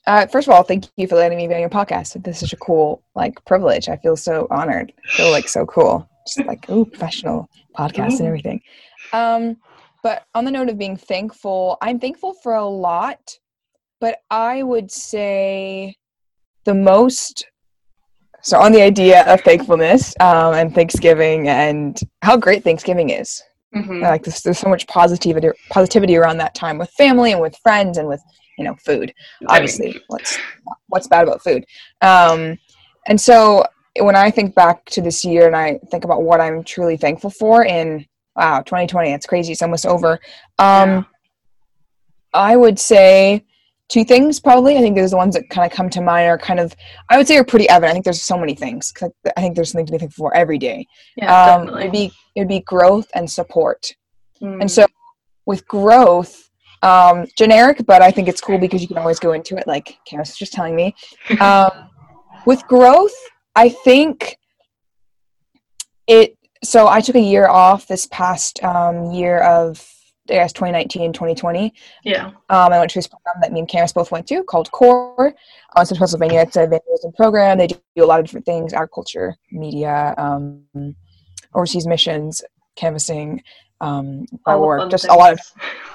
uh, 0.08 0.28
first 0.28 0.48
of 0.48 0.54
all, 0.54 0.64
thank 0.64 0.86
you 0.98 1.08
for 1.08 1.16
letting 1.16 1.38
me 1.38 1.48
be 1.48 1.54
on 1.54 1.60
your 1.62 1.70
podcast. 1.70 2.22
This 2.24 2.38
is 2.38 2.40
such 2.42 2.54
a 2.54 2.58
cool 2.58 3.04
like 3.16 3.44
privilege. 3.46 3.90
I 3.90 3.98
feel 3.98 4.16
so 4.16 4.48
honored. 4.52 4.92
I 5.06 5.18
feel 5.18 5.32
like 5.32 5.48
so 5.48 5.66
cool. 5.66 6.08
Just 6.28 6.46
like 6.48 6.66
oh, 6.70 6.86
professional 6.86 7.50
podcast 7.78 8.20
and 8.20 8.28
everything. 8.28 8.62
Um, 9.14 9.58
but 10.02 10.26
on 10.36 10.44
the 10.46 10.52
note 10.52 10.70
of 10.70 10.78
being 10.78 10.98
thankful, 10.98 11.78
I'm 11.82 12.00
thankful 12.00 12.34
for 12.44 12.56
a 12.56 12.66
lot, 12.66 13.38
but 14.02 14.20
I 14.30 14.64
would 14.64 14.92
say 14.92 15.96
the 16.66 16.74
most. 16.74 17.46
So 18.42 18.60
on 18.60 18.74
the 18.74 18.82
idea 18.82 19.24
of 19.32 19.40
thankfulness 19.42 20.14
um, 20.20 20.54
and 20.54 20.76
Thanksgiving 20.76 21.48
and 21.48 21.98
how 22.22 22.36
great 22.36 22.64
Thanksgiving 22.64 23.10
is, 23.10 23.42
Mhm. 23.74 24.02
like 24.02 24.24
there's, 24.24 24.42
there's 24.42 24.60
so 24.60 24.70
much 24.70 24.86
positivity 24.88 25.50
positivity 25.70 26.16
around 26.18 26.38
that 26.38 26.54
time 26.54 26.78
with 26.78 26.92
family 26.92 27.32
and 27.32 27.42
with 27.42 27.58
friends 27.64 27.98
and 27.98 28.08
with 28.08 28.22
you 28.58 28.64
know 28.64 28.76
food. 28.86 29.14
Obviously 29.48 30.02
what's 30.08 30.38
what's 30.88 31.08
bad 31.08 31.24
about 31.28 31.44
food? 31.44 31.66
Um 32.02 32.58
and 33.08 33.20
so 33.20 33.66
when 34.00 34.16
i 34.16 34.32
think 34.32 34.56
back 34.56 34.84
to 34.86 35.02
this 35.02 35.24
year 35.24 35.46
and 35.46 35.56
i 35.56 35.78
think 35.92 36.04
about 36.04 36.24
what 36.24 36.42
i'm 36.42 36.64
truly 36.64 36.98
thankful 36.98 37.30
for 37.30 37.64
in 37.64 38.04
wow 38.36 38.60
2020 38.62 39.12
it's 39.12 39.26
crazy 39.28 39.52
it's 39.52 39.62
almost 39.62 39.86
over. 39.86 40.14
Um 40.58 40.90
Yeah. 40.90 41.04
i 42.34 42.56
would 42.56 42.80
say 42.80 43.44
two 43.90 44.04
things 44.06 44.40
probably. 44.40 44.78
I 44.78 44.82
think 44.82 44.96
there's 44.96 45.12
the 45.12 45.18
ones 45.18 45.36
that 45.36 45.48
kind 45.50 45.70
of 45.70 45.76
come 45.76 45.90
to 45.92 46.02
mind 46.02 46.28
are 46.28 46.38
kind 46.38 46.60
of 46.60 46.74
i 47.10 47.18
would 47.18 47.28
say 47.28 47.38
are 47.38 47.44
pretty 47.44 47.70
evident. 47.70 47.92
I 47.92 47.94
think 47.94 48.06
there's 48.06 48.22
so 48.22 48.38
many 48.40 48.56
things 48.56 48.92
'cause 48.92 49.12
i 49.38 49.42
think 49.42 49.56
there's 49.56 49.72
something 49.72 49.86
to 49.86 49.92
be 49.92 49.98
thankful 50.00 50.24
for 50.26 50.36
every 50.36 50.58
day. 50.58 50.88
Yeah, 51.16 51.26
um 51.32 51.66
definitely. 51.66 51.82
it'd 51.82 51.92
be 51.92 52.12
it'd 52.36 52.48
be 52.48 52.62
growth 52.62 53.08
and 53.14 53.30
support. 53.30 53.92
Mm. 54.42 54.62
and 54.62 54.72
so 54.72 54.86
with 55.46 55.68
growth, 55.68 56.50
um, 56.84 57.26
generic, 57.38 57.82
but 57.88 58.02
I 58.02 58.12
think 58.12 58.28
it's 58.28 58.42
cool 58.42 58.60
because 58.60 58.82
you 58.82 58.88
can 58.88 58.98
always 58.98 59.18
go 59.18 59.32
into 59.32 59.56
it, 59.56 59.66
like 59.66 59.98
Karis 60.08 60.20
was 60.20 60.38
just 60.38 60.54
telling 60.54 60.76
me. 60.76 60.96
Um, 61.40 61.90
with 62.46 62.66
growth, 62.68 63.16
I 63.56 63.70
think 63.70 64.38
it. 66.08 66.38
So 66.64 66.88
I 66.88 67.02
took 67.02 67.16
a 67.16 67.22
year 67.22 67.48
off 67.48 67.88
this 67.88 68.06
past 68.08 68.64
um, 68.64 69.12
year 69.12 69.40
of, 69.40 69.86
I 70.30 70.34
guess, 70.34 70.54
2019, 70.54 71.14
2020. 71.14 71.74
yeah. 72.04 72.28
Um, 72.28 72.34
I 72.50 72.80
went 72.80 72.92
to 72.92 72.98
this 72.98 73.08
program 73.08 73.36
that 73.42 73.52
me 73.52 73.60
and 73.60 73.68
Karis 73.68 73.94
both 73.94 74.12
went 74.12 74.28
to 74.28 74.44
called 74.44 74.72
CORE. 74.72 75.34
Uh, 75.76 75.82
it's 75.82 75.92
in 75.92 75.98
Pennsylvania. 75.98 76.42
It's 76.42 76.56
a 76.58 76.64
evangelism 76.64 77.14
program. 77.14 77.58
They 77.58 77.68
do 77.68 77.80
a 77.98 78.06
lot 78.06 78.20
of 78.20 78.26
different 78.26 78.46
things: 78.46 78.74
agriculture, 78.74 79.36
media, 79.52 80.14
um, 80.18 80.64
overseas 81.54 81.88
missions, 81.88 82.44
canvassing, 82.76 83.42
um, 83.82 84.26
bar 84.46 84.56
All 84.56 84.62
the 84.62 84.68
work, 84.68 84.92
just 84.92 85.08
a 85.08 85.14
lot 85.14 85.34
of 85.34 85.40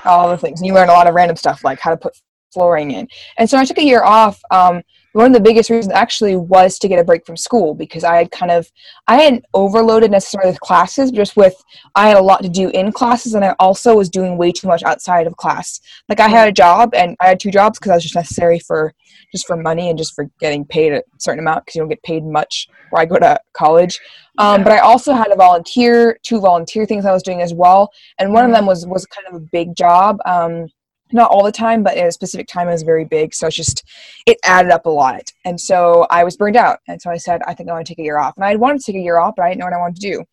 all 0.05 0.29
the 0.29 0.39
things. 0.39 0.61
And 0.61 0.67
you 0.67 0.75
learn 0.75 0.89
a 0.89 0.93
lot 0.93 1.07
of 1.07 1.15
random 1.15 1.37
stuff 1.37 1.65
like 1.65 1.81
how 1.81 1.91
to 1.91 1.97
put 1.97 2.15
flooring 2.53 2.91
in. 2.93 3.09
And 3.37 3.49
so 3.49 3.59
I 3.59 3.65
took 3.65 3.79
a 3.79 3.85
year 3.85 4.03
off. 4.03 4.41
Um, 4.51 4.83
one 5.13 5.27
of 5.27 5.33
the 5.33 5.41
biggest 5.41 5.71
reasons 5.71 5.93
actually 5.95 6.37
was 6.37 6.79
to 6.79 6.87
get 6.87 6.99
a 6.99 7.05
break 7.05 7.25
from 7.27 7.37
school 7.37 7.75
because 7.75 8.05
I 8.05 8.17
had 8.17 8.31
kind 8.31 8.53
of 8.53 8.71
I 9.09 9.17
hadn't 9.17 9.47
overloaded 9.55 10.11
necessarily 10.11 10.51
with 10.51 10.61
classes, 10.61 11.11
just 11.11 11.35
with 11.37 11.55
I 11.95 12.09
had 12.09 12.19
a 12.19 12.23
lot 12.23 12.43
to 12.43 12.49
do 12.49 12.69
in 12.69 12.93
classes, 12.93 13.35
and 13.35 13.45
I 13.45 13.55
also 13.59 13.97
was 13.97 14.11
doing 14.11 14.37
way 14.37 14.53
too 14.53 14.69
much 14.69 14.83
outside 14.83 15.27
of 15.27 15.37
class. 15.37 15.81
Like 16.09 16.21
I 16.21 16.29
had 16.29 16.47
a 16.47 16.53
job, 16.53 16.95
and 16.95 17.17
I 17.21 17.29
had 17.29 17.41
two 17.41 17.51
jobs 17.51 17.79
because 17.79 17.91
I 17.91 17.95
was 17.95 18.05
just 18.05 18.15
necessary 18.15 18.59
for 18.61 18.93
just 19.33 19.47
for 19.47 19.57
money 19.57 19.89
and 19.89 19.99
just 19.99 20.15
for 20.15 20.31
getting 20.41 20.65
paid 20.65 20.93
a 20.93 21.03
certain 21.19 21.41
amount 21.41 21.65
because 21.65 21.77
you 21.77 21.83
don't 21.83 21.89
get 21.89 22.03
paid 22.03 22.25
much 22.25 22.69
where 22.91 23.03
I 23.03 23.07
go 23.07 23.17
to 23.17 23.41
college. 23.55 23.99
Um, 24.39 24.63
But 24.63 24.73
I 24.73 24.79
also 24.79 25.13
had 25.15 25.33
a 25.33 25.37
volunteer, 25.37 26.19
two 26.23 26.41
volunteer 26.41 26.87
things 26.87 27.05
I 27.05 27.13
was 27.13 27.23
doing 27.23 27.43
as 27.43 27.53
well, 27.55 27.91
and 28.19 28.33
one 28.33 28.45
of 28.45 28.51
Mhm. 28.51 28.55
them 28.55 28.67
was 28.67 28.87
was 28.87 29.05
kind 29.07 29.27
of 29.27 29.35
a 29.35 29.45
big 29.53 29.75
job. 29.75 30.19
Um, 30.27 30.69
not 31.13 31.31
all 31.31 31.45
the 31.45 31.53
time, 31.53 31.83
but 31.83 31.97
at 31.97 32.07
a 32.07 32.13
specific 32.13 32.47
time 32.49 32.69
it 32.69 32.73
was 32.73 32.83
very 32.83 33.05
big. 33.05 33.35
So 33.35 33.47
it's 33.47 33.57
just 33.57 33.85
it 34.27 34.39
added 34.45 34.71
up 34.71 34.87
a 34.87 34.91
lot, 34.91 35.31
and 35.45 35.61
so 35.61 36.07
I 36.11 36.25
was 36.25 36.37
burned 36.37 36.57
out, 36.57 36.79
and 36.89 37.01
so 37.01 37.11
I 37.11 37.17
said 37.17 37.43
I 37.47 37.55
think 37.55 37.69
I 37.69 37.73
want 37.73 37.87
to 37.87 37.91
take 37.93 38.01
a 38.01 38.05
year 38.05 38.19
off, 38.19 38.35
and 38.37 38.45
I 38.45 38.57
wanted 38.57 38.81
to 38.81 38.93
take 38.93 39.01
a 39.01 39.05
year 39.05 39.19
off, 39.19 39.35
but 39.37 39.45
I 39.45 39.49
didn't 39.49 39.61
know 39.61 39.67
what 39.67 39.75
I 39.75 39.79
wanted 39.79 40.01
to 40.01 40.11
do. 40.13 40.25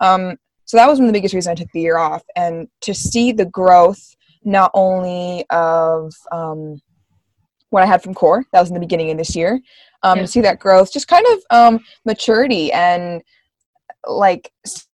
Um, 0.00 0.36
so 0.64 0.76
that 0.76 0.88
was 0.88 0.98
one 0.98 1.06
of 1.08 1.12
the 1.12 1.18
biggest 1.18 1.34
reasons 1.34 1.52
I 1.52 1.54
took 1.62 1.72
the 1.72 1.80
year 1.80 1.96
off, 1.98 2.22
and 2.34 2.68
to 2.82 2.92
see 2.94 3.32
the 3.32 3.46
growth 3.46 4.16
not 4.44 4.70
only 4.74 5.44
of 5.50 6.12
um, 6.32 6.80
what 7.70 7.82
I 7.82 7.86
had 7.86 8.02
from 8.02 8.14
core, 8.14 8.44
that 8.52 8.60
was 8.60 8.68
in 8.70 8.74
the 8.74 8.80
beginning 8.80 9.10
of 9.10 9.18
this 9.18 9.34
year, 9.34 9.60
um, 10.02 10.18
Yeah. 10.18 10.22
to 10.22 10.28
see 10.28 10.40
that 10.42 10.60
growth, 10.60 10.92
just 10.92 11.08
kind 11.08 11.26
of 11.32 11.38
um, 11.50 11.80
maturity 12.04 12.72
and 12.72 13.22
like 14.06 14.52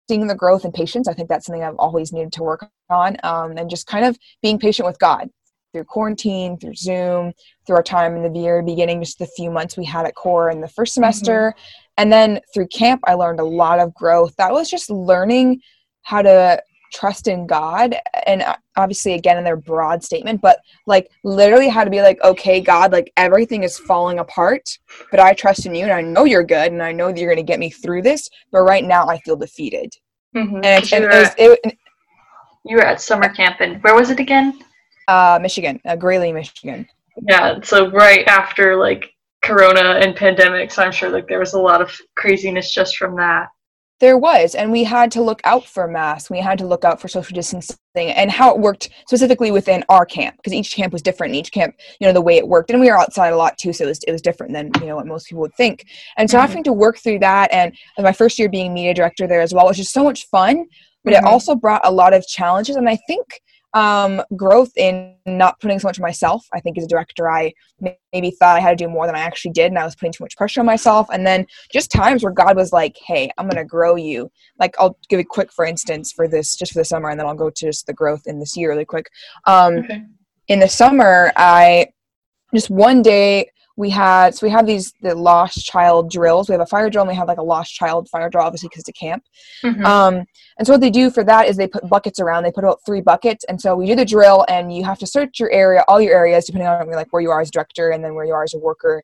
seeing 0.09 0.27
the 0.27 0.35
growth 0.35 0.65
and 0.65 0.73
patience. 0.73 1.09
I 1.09 1.15
think 1.15 1.29
that's 1.29 1.47
something 1.47 1.65
I've 1.65 1.77
always 1.79 2.13
needed 2.13 2.33
to 2.35 2.43
work 2.43 2.69
on, 2.91 3.17
um, 3.23 3.57
and 3.57 3.69
just 3.69 3.87
kind 3.87 4.05
of 4.05 4.19
being 4.43 4.59
patient 4.59 4.87
with 4.87 4.99
God 4.99 5.29
through 5.73 5.85
quarantine, 5.85 6.57
through 6.57 6.75
Zoom, 6.75 7.33
through 7.67 7.77
our 7.77 7.83
time 7.83 8.17
in 8.17 8.23
the 8.23 8.41
very 8.41 8.63
beginning, 8.63 9.03
just 9.03 9.19
the 9.19 9.27
few 9.27 9.51
months 9.51 9.77
we 9.77 9.85
had 9.85 10.07
at 10.07 10.15
core 10.15 10.51
in 10.51 10.61
the 10.61 10.69
first 10.69 10.95
semester, 10.95 11.55
and 11.97 12.13
then 12.13 12.41
through 12.55 12.69
camp, 12.69 13.01
I 13.07 13.15
learned 13.15 13.41
a 13.41 13.45
lot 13.45 13.81
of 13.81 13.93
growth. 13.95 14.35
That 14.37 14.53
was 14.53 14.71
just 14.71 14.91
learning 14.91 15.61
how 16.03 16.23
to 16.23 16.63
trust 16.97 17.29
in 17.29 17.47
God, 17.47 17.95
and 18.27 18.43
uh, 18.43 18.57
obviously, 18.77 19.15
again, 19.15 19.37
in 19.39 19.45
their 19.45 19.57
broad 19.57 20.03
statement, 20.03 20.41
but 20.41 20.59
like 20.87 21.11
literally 21.25 21.69
how 21.69 21.85
to 21.85 21.91
be 21.91 22.01
like, 22.03 22.23
okay, 22.25 22.61
God, 22.61 22.93
like 22.93 23.13
everything 23.17 23.63
is 23.63 23.79
falling 23.79 24.19
apart, 24.19 24.79
but 25.11 25.21
I 25.21 25.35
trust 25.35 25.67
in 25.67 25.75
you, 25.75 25.85
and 25.85 25.93
I 25.93 26.01
know 26.01 26.25
you're 26.25 26.43
good, 26.45 26.73
and 26.73 26.83
I 26.83 26.93
know 26.93 27.09
that 27.09 27.19
you're 27.19 27.33
going 27.33 27.45
to 27.47 27.53
get 27.53 27.59
me 27.61 27.71
through 27.71 28.03
this. 28.03 28.31
But 28.53 28.63
right 28.63 28.85
now, 28.85 29.07
I 29.07 29.19
feel 29.19 29.37
defeated, 29.37 29.95
Mhm. 30.35 30.65
and, 30.65 30.67
and 30.67 30.91
you, 30.91 30.97
it 30.97 31.01
were 31.03 31.09
was, 31.09 31.29
at, 31.29 31.35
it, 31.39 31.79
you 32.65 32.77
were 32.77 32.87
at 32.87 33.01
summer 33.01 33.29
camp 33.29 33.61
and 33.61 33.83
where 33.83 33.95
was 33.95 34.11
it 34.11 34.21
again? 34.21 34.59
uh, 35.09 35.39
Michigan, 35.41 35.81
uh, 35.85 35.95
Grayling, 35.97 36.35
Michigan. 36.35 36.89
Yeah, 37.29 37.61
so 37.63 37.91
right 37.91 38.27
after 38.27 38.77
like 38.77 39.13
Corona 39.43 40.01
and 40.03 40.17
pandemic, 40.17 40.71
so 40.73 40.83
I'm 40.83 40.91
sure 40.93 41.09
like 41.09 41.29
there 41.29 41.39
was 41.39 41.55
a 41.55 41.61
lot 41.61 41.81
of 41.81 41.97
craziness 42.17 42.75
just 42.75 42.97
from 42.97 43.15
that. 43.17 43.49
There 43.99 44.19
was, 44.19 44.55
and 44.55 44.71
we 44.71 44.85
had 44.85 45.11
to 45.13 45.23
look 45.23 45.41
out 45.45 45.65
for 45.65 45.89
masks. 45.89 46.29
We 46.29 46.39
had 46.39 46.59
to 46.59 46.67
look 46.67 46.85
out 46.85 47.01
for 47.01 47.09
social 47.09 47.35
distancing 47.35 47.77
and 47.97 48.31
how 48.31 48.51
it 48.55 48.61
worked 48.61 48.91
specifically 49.09 49.51
within 49.51 49.85
our 49.89 50.05
camp 50.05 50.37
because 50.37 50.53
each 50.53 50.75
camp 50.77 50.93
was 50.93 51.01
different. 51.01 51.31
And 51.31 51.37
each 51.41 51.51
camp, 51.51 51.75
you 51.99 52.07
know, 52.07 52.13
the 52.13 52.21
way 52.21 52.37
it 52.37 52.47
worked, 52.47 52.71
and 52.71 52.79
we 52.79 52.91
were 52.91 52.99
outside 52.99 53.33
a 53.33 53.37
lot 53.39 53.57
too, 53.57 53.73
so 53.73 53.85
it 53.85 53.89
was 53.89 54.01
it 54.07 54.13
was 54.13 54.21
different 54.21 54.53
than 54.53 54.71
you 54.83 54.87
know 54.89 54.97
what 54.97 55.07
most 55.07 55.29
people 55.29 55.41
would 55.41 55.55
think. 55.55 55.87
And 56.19 56.31
so 56.31 56.37
Mhm. 56.37 56.41
having 56.43 56.65
to 56.65 56.75
work 56.75 56.99
through 56.99 57.21
that, 57.21 57.51
and 57.53 57.75
my 57.99 58.13
first 58.13 58.39
year 58.39 58.51
being 58.51 58.75
media 58.75 58.93
director 58.93 59.27
there 59.27 59.41
as 59.41 59.55
well, 59.55 59.67
was 59.67 59.79
just 59.79 59.93
so 59.95 60.05
much 60.05 60.27
fun. 60.29 60.67
But 61.03 61.15
Mhm. 61.15 61.19
it 61.19 61.25
also 61.25 61.55
brought 61.55 61.81
a 61.87 61.91
lot 61.91 62.13
of 62.13 62.27
challenges, 62.27 62.77
and 62.77 62.91
I 62.91 62.99
think 63.07 63.41
um, 63.77 64.23
growth 64.35 64.73
in 64.75 65.15
not 65.27 65.61
putting 65.61 65.79
so 65.79 65.87
much 65.87 65.99
of 65.99 66.03
myself. 66.03 66.47
I 66.55 66.61
think 66.61 66.79
as 66.79 66.85
a 66.85 66.89
director, 66.89 67.31
I 67.31 67.53
maybe 68.11 68.31
thought 68.31 68.57
I 68.57 68.61
had 68.61 68.79
to 68.79 68.85
do 68.85 68.89
more 68.89 69.05
than 69.05 69.15
I 69.15 69.21
actually 69.21 69.53
did, 69.53 69.67
and 69.67 69.79
I 69.79 69.85
was 69.85 69.95
putting 69.95 70.15
too 70.15 70.25
much 70.25 70.35
pressure 70.35 70.61
on 70.61 70.67
myself. 70.67 71.07
And 71.13 71.27
then 71.27 71.47
just 71.71 71.93
times 71.93 72.23
where 72.23 72.33
God 72.33 72.57
was 72.57 72.73
like, 72.73 72.97
"Hey, 73.07 73.31
I'm 73.37 73.47
going 73.47 73.63
to 73.63 73.67
grow 73.67 73.95
you." 73.95 74.31
Like 74.59 74.75
I'll 74.79 74.97
give 75.11 75.21
a 75.21 75.25
quick, 75.25 75.53
for 75.53 75.67
instance, 75.67 76.11
for 76.11 76.27
this 76.27 76.57
just 76.57 76.73
for 76.73 76.79
the 76.79 76.87
summer, 76.87 77.11
and 77.11 77.21
then 77.21 77.27
I'll 77.27 77.35
go 77.35 77.51
to 77.51 77.67
just 77.67 77.87
the 77.87 77.93
growth 77.93 78.23
in 78.25 78.41
this 78.41 78.57
year 78.57 78.71
really 78.71 78.87
quick. 78.87 79.11
Um, 79.45 79.77
Okay. 79.77 80.03
in 80.49 80.61
the 80.61 80.69
summer, 80.69 81.33
I 81.37 81.89
just 82.55 82.71
one 82.71 83.03
day 83.03 83.51
we 83.79 83.91
had 83.91 84.35
so 84.35 84.47
we 84.47 84.51
have 84.51 84.67
these 84.67 84.93
the 85.03 85.15
lost 85.15 85.65
child 85.67 86.11
drills. 86.11 86.49
We 86.49 86.55
have 86.55 86.63
a 86.63 86.67
fire 86.67 86.89
drill 86.89 87.03
and 87.03 87.09
we 87.11 87.15
have 87.15 87.29
like 87.29 87.39
a 87.39 87.43
lost 87.43 87.75
child 87.75 88.09
fire 88.09 88.31
drill, 88.31 88.45
obviously 88.45 88.69
because 88.69 88.81
it's 88.81 88.89
a 88.89 88.93
camp. 88.93 89.23
Mhm. 89.63 89.85
Um, 89.85 90.25
and 90.59 90.67
so 90.67 90.73
what 90.73 90.81
they 90.81 90.91
do 90.91 91.11
for 91.11 91.23
that 91.25 91.47
is 91.47 91.57
they 91.57 91.69
put 91.69 91.87
buckets 91.89 92.19
around. 92.19 92.43
They 92.45 92.53
put 92.53 92.65
about 92.65 92.81
three 92.87 93.03
buckets, 93.03 93.45
and 93.45 93.61
so 93.61 93.77
we 93.77 93.87
do 93.87 93.95
the 93.95 94.05
drill, 94.07 94.47
and 94.49 94.75
you 94.75 94.83
have 94.85 94.99
to 95.01 95.07
search 95.07 95.39
your 95.39 95.51
area, 95.51 95.85
all 95.89 96.01
your 96.01 96.15
areas, 96.15 96.47
depending 96.47 96.69
on 96.69 96.91
like 96.93 97.13
where 97.13 97.21
you 97.21 97.31
are 97.31 97.41
as 97.43 97.51
director, 97.51 97.91
and 97.91 98.03
then 98.03 98.15
where 98.15 98.25
you 98.25 98.33
are 98.33 98.43
as 98.45 98.55
a 98.55 98.59
worker. 98.59 99.03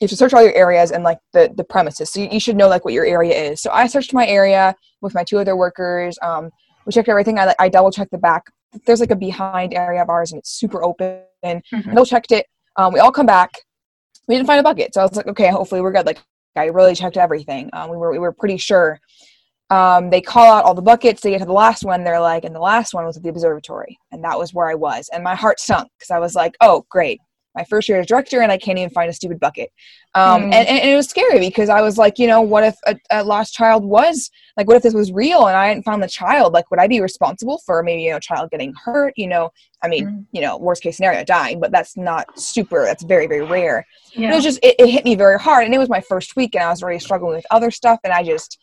You 0.00 0.04
have 0.04 0.10
to 0.10 0.16
search 0.16 0.32
all 0.32 0.42
your 0.44 0.54
areas 0.54 0.92
and 0.92 1.02
like 1.02 1.18
the 1.32 1.50
the 1.56 1.64
premises. 1.64 2.10
So 2.10 2.20
you, 2.20 2.28
you 2.30 2.38
should 2.40 2.54
know 2.56 2.68
like 2.68 2.84
what 2.84 2.94
your 2.94 3.04
area 3.04 3.34
is. 3.34 3.60
So 3.60 3.70
I 3.72 3.88
searched 3.88 4.14
my 4.14 4.26
area 4.28 4.76
with 5.00 5.12
my 5.12 5.24
two 5.24 5.38
other 5.40 5.56
workers. 5.56 6.16
Um, 6.22 6.50
we 6.86 6.92
checked 6.92 7.08
everything. 7.08 7.38
I 7.40 7.52
I 7.58 7.68
double 7.68 7.90
checked 7.90 8.12
the 8.12 8.18
back. 8.18 8.44
There's 8.86 9.00
like 9.00 9.10
a 9.10 9.16
behind 9.16 9.74
area 9.74 10.00
of 10.00 10.08
ours, 10.08 10.30
and 10.30 10.38
it's 10.38 10.50
super 10.52 10.84
open. 10.84 11.18
Mhm. 11.44 11.62
I 11.72 11.80
double 11.94 12.06
checked 12.06 12.30
it. 12.30 12.46
Um, 12.76 12.92
we 12.92 13.00
all 13.00 13.10
come 13.10 13.26
back. 13.26 13.50
We 14.28 14.34
didn't 14.36 14.46
find 14.46 14.60
a 14.60 14.62
bucket, 14.62 14.94
so 14.94 15.00
I 15.00 15.04
was 15.04 15.16
like, 15.16 15.26
okay, 15.26 15.48
hopefully 15.48 15.80
we're 15.80 15.92
good. 15.92 16.06
Like 16.06 16.18
I 16.56 16.66
really 16.66 16.94
checked 16.94 17.16
everything. 17.16 17.70
Um, 17.72 17.90
we 17.90 17.96
were 17.96 18.12
we 18.12 18.18
were 18.18 18.32
pretty 18.32 18.58
sure. 18.58 19.00
Um, 19.70 20.08
they 20.08 20.22
call 20.22 20.50
out 20.50 20.64
all 20.64 20.74
the 20.74 20.82
buckets. 20.82 21.20
They 21.20 21.30
get 21.30 21.40
to 21.40 21.44
the 21.44 21.52
last 21.52 21.84
one. 21.84 22.02
They're 22.02 22.20
like, 22.20 22.44
and 22.44 22.54
the 22.54 22.60
last 22.60 22.94
one 22.94 23.04
was 23.04 23.16
at 23.16 23.22
the 23.22 23.28
observatory, 23.28 23.98
and 24.12 24.24
that 24.24 24.38
was 24.38 24.54
where 24.54 24.68
I 24.68 24.74
was. 24.74 25.10
And 25.12 25.22
my 25.24 25.34
heart 25.34 25.60
sunk 25.60 25.90
because 25.98 26.10
I 26.10 26.18
was 26.18 26.34
like, 26.34 26.56
oh, 26.60 26.86
great, 26.88 27.20
my 27.58 27.64
first 27.64 27.88
year 27.88 27.98
as 28.00 28.06
director, 28.06 28.40
and 28.40 28.52
I 28.52 28.58
can't 28.58 28.78
even 28.78 28.90
find 28.90 29.10
a 29.10 29.12
stupid 29.12 29.40
bucket. 29.40 29.70
Um, 30.14 30.42
Mm. 30.42 30.44
and, 30.44 30.54
and, 30.54 30.78
and 30.82 30.90
it 30.90 30.96
was 30.96 31.08
scary 31.08 31.38
because 31.40 31.68
I 31.68 31.80
was 31.80 31.98
like, 31.98 32.18
you 32.18 32.26
know, 32.26 32.40
what 32.40 32.64
if 32.64 32.76
a, 32.86 32.96
a 33.10 33.24
lost 33.24 33.52
child 33.54 33.84
was 33.84 34.30
like, 34.56 34.66
what 34.68 34.76
if 34.76 34.82
this 34.82 34.94
was 34.94 35.12
real 35.12 35.46
and 35.46 35.56
I 35.56 35.68
hadn't 35.68 35.82
found 35.82 36.02
the 36.02 36.08
child? 36.08 36.52
Like, 36.52 36.70
would 36.70 36.80
I 36.80 36.86
be 36.86 37.00
responsible 37.00 37.58
for 37.66 37.82
maybe 37.82 38.02
you 38.02 38.10
know, 38.10 38.16
a 38.16 38.20
child 38.20 38.50
getting 38.50 38.72
hurt? 38.84 39.12
You 39.16 39.28
know, 39.28 39.50
I 39.82 39.88
mean, 39.88 40.06
Mm. 40.06 40.26
you 40.32 40.40
know, 40.40 40.56
worst 40.56 40.82
case 40.82 40.96
scenario, 40.96 41.24
dying, 41.24 41.58
but 41.60 41.72
that's 41.72 41.96
not 41.96 42.24
super. 42.38 42.84
That's 42.84 43.02
very 43.02 43.26
very 43.26 43.44
rare. 43.44 43.84
It 44.14 44.34
was 44.34 44.44
just 44.44 44.58
it, 44.62 44.76
it 44.78 44.88
hit 44.88 45.04
me 45.04 45.14
very 45.14 45.38
hard, 45.38 45.64
and 45.64 45.74
it 45.74 45.78
was 45.78 45.88
my 45.88 46.00
first 46.00 46.36
week, 46.36 46.54
and 46.54 46.64
I 46.64 46.70
was 46.70 46.82
already 46.82 46.98
struggling 47.00 47.34
with 47.36 47.46
other 47.50 47.70
stuff, 47.70 47.98
and 48.04 48.12
I 48.12 48.22
just. 48.22 48.58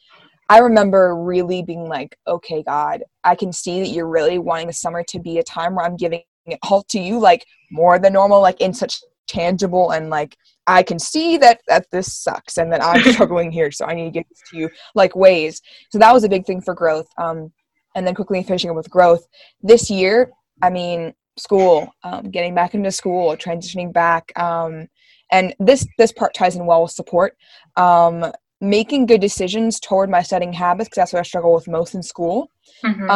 I 0.48 0.60
remember 0.60 1.16
really 1.16 1.64
being 1.64 1.88
like, 1.90 2.16
okay, 2.28 2.62
God, 2.62 3.02
I 3.24 3.34
can 3.34 3.52
see 3.52 3.80
that 3.80 3.88
you're 3.90 4.08
really 4.08 4.38
wanting 4.38 4.68
the 4.68 4.74
summer 4.74 5.04
to 5.10 5.18
be 5.18 5.40
a 5.40 5.44
time 5.44 5.74
where 5.74 5.84
I'm 5.84 5.98
giving 5.98 6.22
all 6.64 6.84
to 6.84 7.00
you, 7.00 7.20
like 7.20 7.46
more 7.72 8.00
than 8.00 8.14
normal, 8.14 8.42
like 8.42 8.62
in 8.62 8.74
such 8.74 9.02
tangible 9.28 9.92
and 9.92 10.10
like 10.10 10.38
I 10.68 10.84
can 10.84 11.00
see 11.00 11.38
that 11.38 11.62
that 11.68 11.90
this 11.92 12.14
sucks 12.14 12.58
and 12.58 12.72
that 12.72 12.84
I'm 12.84 13.04
struggling 13.14 13.52
here, 13.52 13.72
so 13.72 13.86
I 13.86 13.94
need 13.94 14.06
to 14.06 14.12
get 14.12 14.28
this 14.30 14.42
to 14.50 14.58
you 14.58 14.70
like 14.96 15.16
ways. 15.16 15.62
So 15.92 16.00
that 16.00 16.14
was 16.14 16.24
a 16.24 16.30
big 16.30 16.46
thing 16.46 16.62
for 16.62 16.74
growth. 16.74 17.08
Um, 17.18 17.52
and 17.96 18.06
then 18.06 18.16
quickly 18.16 18.44
finishing 18.44 18.70
up 18.70 18.76
with 18.76 18.90
growth 18.90 19.26
this 19.62 19.90
year. 19.90 20.32
I 20.62 20.70
mean, 20.70 21.14
school, 21.38 21.94
um, 22.04 22.30
getting 22.30 22.54
back 22.56 22.74
into 22.74 22.92
school, 22.92 23.36
transitioning 23.38 23.94
back, 23.94 24.38
um, 24.38 24.88
and 25.32 25.54
this 25.60 25.88
this 25.98 26.12
part 26.12 26.34
ties 26.34 26.56
in 26.56 26.66
well 26.66 26.84
with 26.84 26.92
support. 26.92 27.38
Um, 27.78 28.32
making 28.62 29.06
good 29.06 29.22
decisions 29.22 29.80
toward 29.80 30.10
my 30.10 30.22
studying 30.22 30.54
habits 30.54 30.88
because 30.88 30.96
that's 30.96 31.14
what 31.14 31.20
I 31.20 31.24
struggle 31.24 31.54
with 31.54 31.68
most 31.68 31.94
in 31.94 32.02
school. 32.02 32.50
Mhm. 32.84 33.10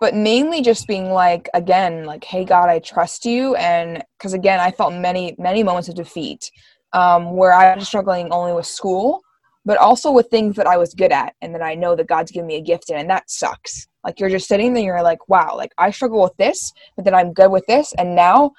But 0.00 0.14
mainly 0.14 0.62
just 0.62 0.88
being 0.88 1.10
like, 1.10 1.48
again, 1.52 2.04
like, 2.04 2.24
hey, 2.24 2.44
God, 2.44 2.70
I 2.70 2.78
trust 2.78 3.26
you. 3.26 3.54
And 3.56 4.02
because 4.18 4.32
again, 4.32 4.58
I 4.58 4.70
felt 4.70 4.94
many, 4.94 5.34
many 5.38 5.62
moments 5.62 5.90
of 5.90 5.94
defeat 5.94 6.50
um, 6.94 7.36
where 7.36 7.52
I 7.52 7.76
was 7.76 7.86
struggling 7.86 8.32
only 8.32 8.54
with 8.54 8.66
school, 8.66 9.20
but 9.66 9.76
also 9.76 10.10
with 10.10 10.28
things 10.28 10.56
that 10.56 10.66
I 10.66 10.78
was 10.78 10.94
good 10.94 11.12
at 11.12 11.34
and 11.42 11.54
that 11.54 11.62
I 11.62 11.74
know 11.74 11.94
that 11.96 12.08
God's 12.08 12.32
given 12.32 12.46
me 12.46 12.56
a 12.56 12.62
gift 12.62 12.88
in. 12.88 12.96
And 12.96 13.10
that 13.10 13.30
sucks. 13.30 13.88
Like, 14.02 14.18
you're 14.18 14.30
just 14.30 14.48
sitting 14.48 14.72
there, 14.72 14.82
you're 14.82 15.02
like, 15.02 15.28
wow, 15.28 15.54
like, 15.54 15.72
I 15.76 15.90
struggle 15.90 16.22
with 16.22 16.36
this, 16.38 16.72
but 16.96 17.04
then 17.04 17.14
I'm 17.14 17.34
good 17.34 17.52
with 17.52 17.66
this. 17.66 17.92
And 17.98 18.16
now 18.16 18.52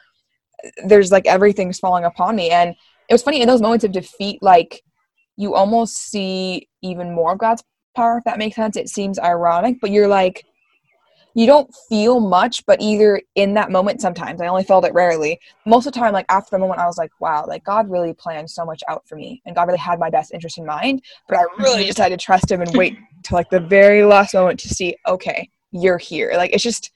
there's 0.85 1.11
like 1.11 1.25
everything's 1.25 1.79
falling 1.79 2.05
upon 2.05 2.35
me. 2.35 2.51
And 2.51 2.75
it 3.09 3.13
was 3.13 3.23
funny 3.23 3.41
in 3.41 3.47
those 3.47 3.63
moments 3.63 3.83
of 3.83 3.91
defeat, 3.91 4.43
like, 4.43 4.83
you 5.37 5.55
almost 5.55 5.97
see 5.97 6.67
even 6.83 7.15
more 7.15 7.33
of 7.33 7.39
God's 7.39 7.63
power, 7.95 8.19
if 8.19 8.23
that 8.25 8.37
makes 8.37 8.55
sense. 8.55 8.77
It 8.77 8.89
seems 8.89 9.17
ironic, 9.17 9.77
but 9.81 9.89
you're 9.89 10.07
like, 10.07 10.45
you 11.33 11.45
don't 11.45 11.73
feel 11.89 12.19
much, 12.19 12.65
but 12.65 12.81
either 12.81 13.21
in 13.35 13.53
that 13.53 13.71
moment 13.71 14.01
sometimes, 14.01 14.41
I 14.41 14.47
only 14.47 14.63
felt 14.63 14.85
it 14.85 14.93
rarely. 14.93 15.39
Most 15.65 15.87
of 15.87 15.93
the 15.93 15.99
time, 15.99 16.13
like 16.13 16.25
after 16.29 16.49
the 16.51 16.59
moment, 16.59 16.79
I 16.79 16.85
was 16.85 16.97
like, 16.97 17.11
wow, 17.19 17.45
like 17.47 17.63
God 17.63 17.89
really 17.89 18.13
planned 18.13 18.49
so 18.49 18.65
much 18.65 18.83
out 18.89 19.07
for 19.07 19.15
me 19.15 19.41
and 19.45 19.55
God 19.55 19.67
really 19.67 19.79
had 19.79 19.99
my 19.99 20.09
best 20.09 20.33
interest 20.33 20.57
in 20.57 20.65
mind. 20.65 21.01
But 21.27 21.37
I 21.37 21.43
really 21.59 21.85
just 21.85 21.97
had 21.97 22.09
to 22.09 22.17
trust 22.17 22.51
him 22.51 22.61
and 22.61 22.75
wait 22.75 22.97
till 23.23 23.37
like 23.37 23.49
the 23.49 23.59
very 23.59 24.03
last 24.03 24.33
moment 24.33 24.59
to 24.61 24.69
see, 24.69 24.95
okay, 25.07 25.49
you're 25.71 25.97
here. 25.97 26.33
Like 26.35 26.51
it's 26.53 26.63
just 26.63 26.91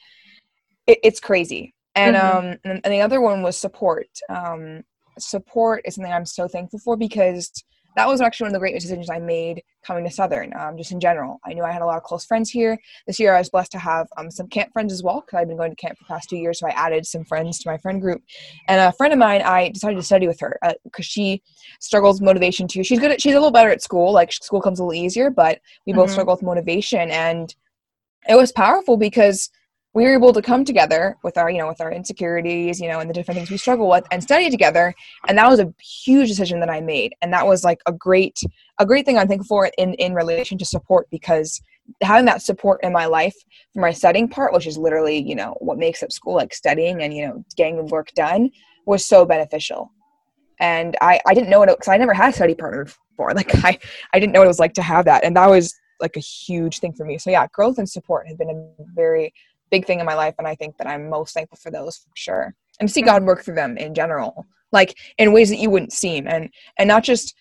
it, 0.87 0.99
it's 1.03 1.19
crazy. 1.19 1.73
And 1.95 2.15
Mhm. 2.15 2.19
um 2.53 2.59
and, 2.65 2.81
and 2.83 2.93
the 2.93 3.01
other 3.01 3.21
one 3.21 3.41
was 3.41 3.57
support. 3.57 4.07
Um 4.29 4.83
support 5.17 5.81
is 5.85 5.95
something 5.95 6.11
I'm 6.11 6.25
so 6.25 6.47
thankful 6.47 6.79
for 6.79 6.97
because 6.97 7.51
that 7.95 8.07
was 8.07 8.21
actually 8.21 8.45
one 8.45 8.49
of 8.49 8.53
the 8.53 8.59
greatest 8.59 8.85
decisions 8.85 9.09
I 9.09 9.19
made 9.19 9.63
coming 9.85 10.03
to 10.03 10.11
Southern, 10.11 10.53
um, 10.59 10.77
just 10.77 10.91
in 10.91 10.99
general. 10.99 11.39
I 11.45 11.53
knew 11.53 11.63
I 11.63 11.71
had 11.71 11.81
a 11.81 11.85
lot 11.85 11.97
of 11.97 12.03
close 12.03 12.25
friends 12.25 12.49
here. 12.49 12.77
This 13.07 13.19
year 13.19 13.35
I 13.35 13.39
was 13.39 13.49
blessed 13.49 13.71
to 13.73 13.79
have 13.79 14.07
um, 14.17 14.29
some 14.29 14.47
camp 14.47 14.73
friends 14.73 14.91
as 14.91 15.03
well 15.03 15.21
because 15.21 15.39
I've 15.39 15.47
been 15.47 15.57
going 15.57 15.71
to 15.71 15.75
camp 15.75 15.97
for 15.97 16.03
the 16.03 16.07
past 16.13 16.29
two 16.29 16.37
years, 16.37 16.59
so 16.59 16.67
I 16.67 16.71
added 16.71 17.05
some 17.05 17.23
friends 17.23 17.59
to 17.59 17.69
my 17.69 17.77
friend 17.77 18.01
group. 18.01 18.21
And 18.67 18.81
a 18.81 18.91
friend 18.91 19.13
of 19.13 19.19
mine, 19.19 19.41
I 19.41 19.69
decided 19.69 19.95
to 19.95 20.03
study 20.03 20.27
with 20.27 20.39
her 20.39 20.59
because 20.83 21.05
she 21.05 21.41
struggles 21.79 22.19
with 22.19 22.25
motivation 22.25 22.67
too. 22.67 22.83
She's 22.83 22.99
good 22.99 23.11
at, 23.11 23.21
she's 23.21 23.33
a 23.33 23.37
little 23.37 23.51
better 23.51 23.69
at 23.69 23.81
school, 23.81 24.11
like 24.11 24.31
school 24.33 24.61
comes 24.61 24.79
a 24.79 24.83
little 24.83 25.01
easier, 25.01 25.29
but 25.29 25.61
we 25.85 25.93
both 25.93 26.09
Mhm. 26.09 26.13
struggle 26.13 26.35
with 26.35 26.43
motivation. 26.43 27.11
And 27.11 27.53
it 28.27 28.35
was 28.35 28.51
powerful 28.51 28.97
because 28.97 29.49
we 29.95 30.03
were 30.03 30.13
able 30.13 30.33
to 30.33 30.41
come 30.41 30.65
together 30.65 31.15
with 31.23 31.37
our 31.37 31.49
you 31.49 31.57
know 31.57 31.67
with 31.67 31.81
our 31.81 31.91
insecurities 31.91 32.79
you 32.79 32.87
know 32.87 32.99
and 32.99 33.09
the 33.09 33.13
different 33.13 33.37
things 33.37 33.49
we 33.49 33.57
struggle 33.57 33.89
with 33.89 34.05
and 34.11 34.21
study 34.21 34.49
together. 34.49 34.93
And 35.27 35.37
that 35.37 35.49
was 35.49 35.59
a 35.59 35.73
huge 35.81 36.27
decision 36.27 36.59
that 36.59 36.69
i 36.69 36.81
made. 36.81 37.15
And 37.21 37.33
that 37.33 37.47
was 37.47 37.63
like 37.63 37.79
a 37.87 37.93
great 37.93 38.43
a 38.77 38.85
great 38.85 39.05
thing 39.05 39.17
i'm 39.17 39.27
thankful 39.27 39.47
for 39.47 39.71
in 39.77 39.95
in 39.95 40.13
relation 40.13 40.57
to 40.59 40.65
support 40.65 41.07
because 41.09 41.61
having 42.03 42.25
that 42.25 42.41
support 42.41 42.83
in 42.83 42.91
my 42.91 43.05
life 43.05 43.35
for 43.73 43.79
my 43.79 43.91
studying 43.91 44.27
part 44.27 44.53
which 44.53 44.67
is 44.67 44.77
literally 44.77 45.17
you 45.17 45.35
know 45.35 45.55
what 45.59 45.77
makes 45.77 46.03
up 46.03 46.11
school 46.11 46.35
like 46.35 46.53
studying 46.53 47.01
and 47.01 47.13
you 47.13 47.25
know 47.25 47.43
getting 47.55 47.87
work 47.87 48.11
done 48.15 48.51
was 48.85 49.05
so 49.05 49.25
beneficial. 49.25 49.91
And 50.59 50.97
i 51.01 51.21
i 51.25 51.33
didn't 51.33 51.49
know 51.49 51.63
it 51.63 51.67
because 51.67 51.87
i 51.87 51.97
never 51.97 52.13
had 52.13 52.29
a 52.29 52.35
study 52.35 52.53
partner 52.53 52.83
before. 52.83 52.99
Like 53.33 53.55
i 53.63 53.79
i 54.13 54.19
didn't 54.19 54.33
know 54.33 54.41
what 54.41 54.49
it 54.49 54.55
was 54.55 54.59
like 54.59 54.73
to 54.73 54.81
have 54.81 55.05
that. 55.05 55.23
And 55.23 55.37
that 55.37 55.49
was 55.49 55.73
like 56.01 56.17
a 56.17 56.19
huge 56.19 56.79
thing 56.79 56.91
for 56.91 57.05
me. 57.05 57.17
So 57.17 57.29
yeah 57.29 57.47
growth 57.53 57.77
and 57.77 57.89
support 57.89 58.27
has 58.27 58.35
been 58.35 58.49
a 58.49 58.83
very 58.93 59.33
big 59.71 59.85
thing 59.85 59.99
in 59.99 60.05
my 60.05 60.15
life 60.15 60.35
and 60.37 60.47
i 60.47 60.55
think 60.55 60.77
that 60.77 60.87
i'm 60.87 61.09
most 61.09 61.33
thankful 61.33 61.57
for 61.61 61.71
those 61.71 61.97
for 61.97 62.09
sure 62.15 62.53
and 62.79 62.89
see 62.89 63.01
god 63.01 63.23
work 63.23 63.43
through 63.43 63.55
them 63.55 63.77
in 63.77 63.93
general 63.93 64.45
like 64.71 64.97
in 65.17 65.33
ways 65.33 65.49
that 65.49 65.57
you 65.59 65.69
wouldn't 65.69 65.93
seem 65.93 66.27
and 66.27 66.49
and 66.77 66.87
not 66.87 67.03
just 67.03 67.35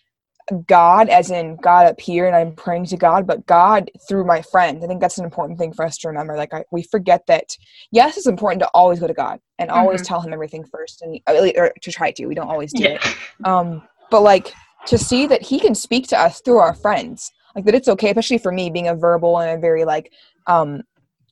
god 0.67 1.09
as 1.09 1.31
in 1.31 1.57
god 1.57 1.87
up 1.87 1.99
here 1.99 2.27
and 2.27 2.37
i'm 2.37 2.55
praying 2.55 2.85
to 2.85 2.99
god 2.99 3.27
but 3.27 3.47
god 3.47 3.91
through 4.07 4.25
my 4.25 4.43
friend 4.43 4.83
i 4.85 4.87
think 4.87 5.01
that's 5.01 5.17
an 5.17 5.25
important 5.25 5.59
thing 5.59 5.73
for 5.73 5.85
us 5.85 5.97
to 5.97 6.07
remember 6.07 6.37
like 6.37 6.53
I, 6.53 6.65
we 6.71 6.83
forget 6.83 7.27
that 7.29 7.57
yes 7.93 8.19
it's 8.19 8.27
important 8.27 8.61
to 8.61 8.69
always 8.75 9.01
go 9.01 9.07
to 9.07 9.15
god 9.15 9.41
and 9.59 9.71
always 9.71 10.03
tell 10.03 10.21
him 10.21 10.35
everything 10.35 10.65
first 10.65 11.01
and 11.01 11.19
or 11.57 11.73
to 11.81 11.91
try 11.93 12.11
to 12.11 12.27
we 12.27 12.35
don't 12.35 12.49
always 12.49 12.73
do 12.75 12.83
Yeah. 12.85 12.91
it 13.03 13.17
um 13.45 13.83
but 14.11 14.21
like 14.21 14.53
to 14.87 14.99
see 14.99 15.27
that 15.27 15.41
he 15.41 15.59
can 15.59 15.75
speak 15.75 16.09
to 16.09 16.19
us 16.21 16.43
through 16.43 16.59
our 16.59 16.75
friends 16.75 17.33
like 17.57 17.65
that 17.65 17.75
it's 17.75 17.89
okay 17.89 18.11
especially 18.11 18.39
for 18.39 18.53
me 18.53 18.69
being 18.69 18.89
a 18.89 18.95
verbal 18.95 19.39
and 19.39 19.51
a 19.57 19.61
very 19.61 19.87
like 19.87 20.13
um 20.47 20.83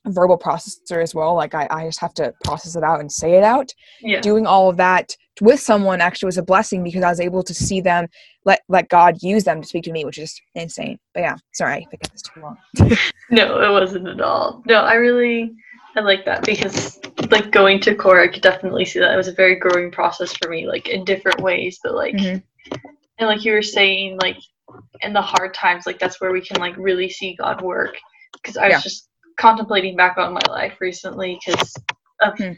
verbal 0.07 0.37
processor 0.37 1.01
as 1.01 1.15
well 1.15 1.33
like 1.35 1.53
I, 1.55 1.67
I 1.69 1.85
just 1.85 1.99
have 2.01 2.13
to 2.15 2.33
process 2.43 2.75
it 2.75 2.83
out 2.83 2.99
and 2.99 3.11
say 3.11 3.33
it 3.33 3.43
out 3.43 3.71
Yeah. 4.01 4.21
doing 4.21 4.45
all 4.45 4.69
of 4.69 4.77
that 4.77 5.15
with 5.41 5.59
someone 5.59 6.01
actually 6.01 6.27
was 6.27 6.37
a 6.37 6.43
blessing 6.43 6.83
because 6.83 7.03
i 7.03 7.09
was 7.09 7.19
able 7.19 7.41
to 7.41 7.53
see 7.53 7.81
them 7.81 8.07
let 8.45 8.61
let 8.69 8.89
god 8.89 9.17
use 9.23 9.43
them 9.45 9.61
to 9.61 9.67
speak 9.67 9.83
to 9.85 9.91
me 9.91 10.05
which 10.05 10.19
is 10.19 10.39
insane 10.55 10.99
but 11.13 11.21
yeah 11.21 11.35
sorry 11.53 11.73
i 11.73 11.85
think 11.89 12.01
it's 12.03 12.21
too 12.21 12.41
long 12.41 12.57
No, 13.29 13.61
it 13.63 13.71
wasn't 13.71 14.07
at 14.07 14.21
all. 14.21 14.61
No, 14.67 14.75
I 14.75 14.93
really 14.95 15.51
I 15.95 16.01
like 16.01 16.23
that 16.25 16.45
because 16.45 16.99
like 17.31 17.49
going 17.51 17.79
to 17.81 17.95
core, 17.95 18.21
I 18.21 18.27
could 18.27 18.43
definitely 18.43 18.85
see 18.85 18.99
that 18.99 19.11
it 19.13 19.17
was 19.17 19.27
a 19.27 19.33
very 19.33 19.55
growing 19.55 19.89
process 19.89 20.33
for 20.33 20.49
me, 20.49 20.67
like 20.67 20.87
in 20.89 21.03
different 21.03 21.39
ways. 21.41 21.79
But 21.83 21.95
like, 21.95 22.13
Mhm. 22.15 22.43
and 23.17 23.27
like 23.27 23.43
you 23.43 23.53
were 23.53 23.63
saying, 23.63 24.19
like 24.21 24.37
in 25.01 25.13
the 25.13 25.21
hard 25.21 25.53
times, 25.55 25.87
like 25.87 25.97
that's 25.97 26.21
where 26.21 26.31
we 26.31 26.41
can 26.41 26.59
like 26.59 26.75
really 26.77 27.09
see 27.09 27.35
God 27.35 27.61
work. 27.61 27.95
Because 28.33 28.55
I 28.57 28.65
was 28.67 28.73
Yeah. 28.73 28.81
just 28.81 29.09
contemplating 29.37 29.95
back 29.95 30.17
on 30.17 30.33
my 30.33 30.41
life 30.49 30.75
recently 30.79 31.39
because 31.45 31.73
of 32.21 32.37
Hmm. 32.37 32.51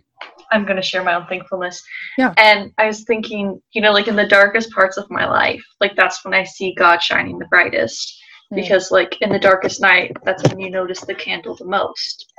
I'm 0.51 0.65
gonna 0.65 0.81
share 0.81 1.03
my 1.03 1.15
own 1.15 1.25
thankfulness. 1.27 1.83
Yeah. 2.17 2.33
And 2.37 2.71
I 2.77 2.85
was 2.87 3.03
thinking, 3.03 3.61
you 3.73 3.81
know, 3.81 3.91
like 3.91 4.07
in 4.07 4.15
the 4.15 4.27
darkest 4.27 4.71
parts 4.71 4.97
of 4.97 5.09
my 5.09 5.25
life, 5.25 5.63
like 5.81 5.95
that's 5.95 6.23
when 6.23 6.33
I 6.33 6.43
see 6.43 6.73
God 6.75 7.01
shining 7.01 7.37
the 7.39 7.47
brightest 7.47 8.21
Hmm. 8.49 8.57
because 8.57 8.91
like 8.91 9.19
in 9.21 9.31
the 9.31 9.39
darkest 9.39 9.81
night 9.81 10.15
that's 10.23 10.43
when 10.43 10.59
you 10.59 10.69
notice 10.69 11.01
the 11.01 11.15
candle 11.15 11.55
the 11.55 11.65
most 11.65 12.31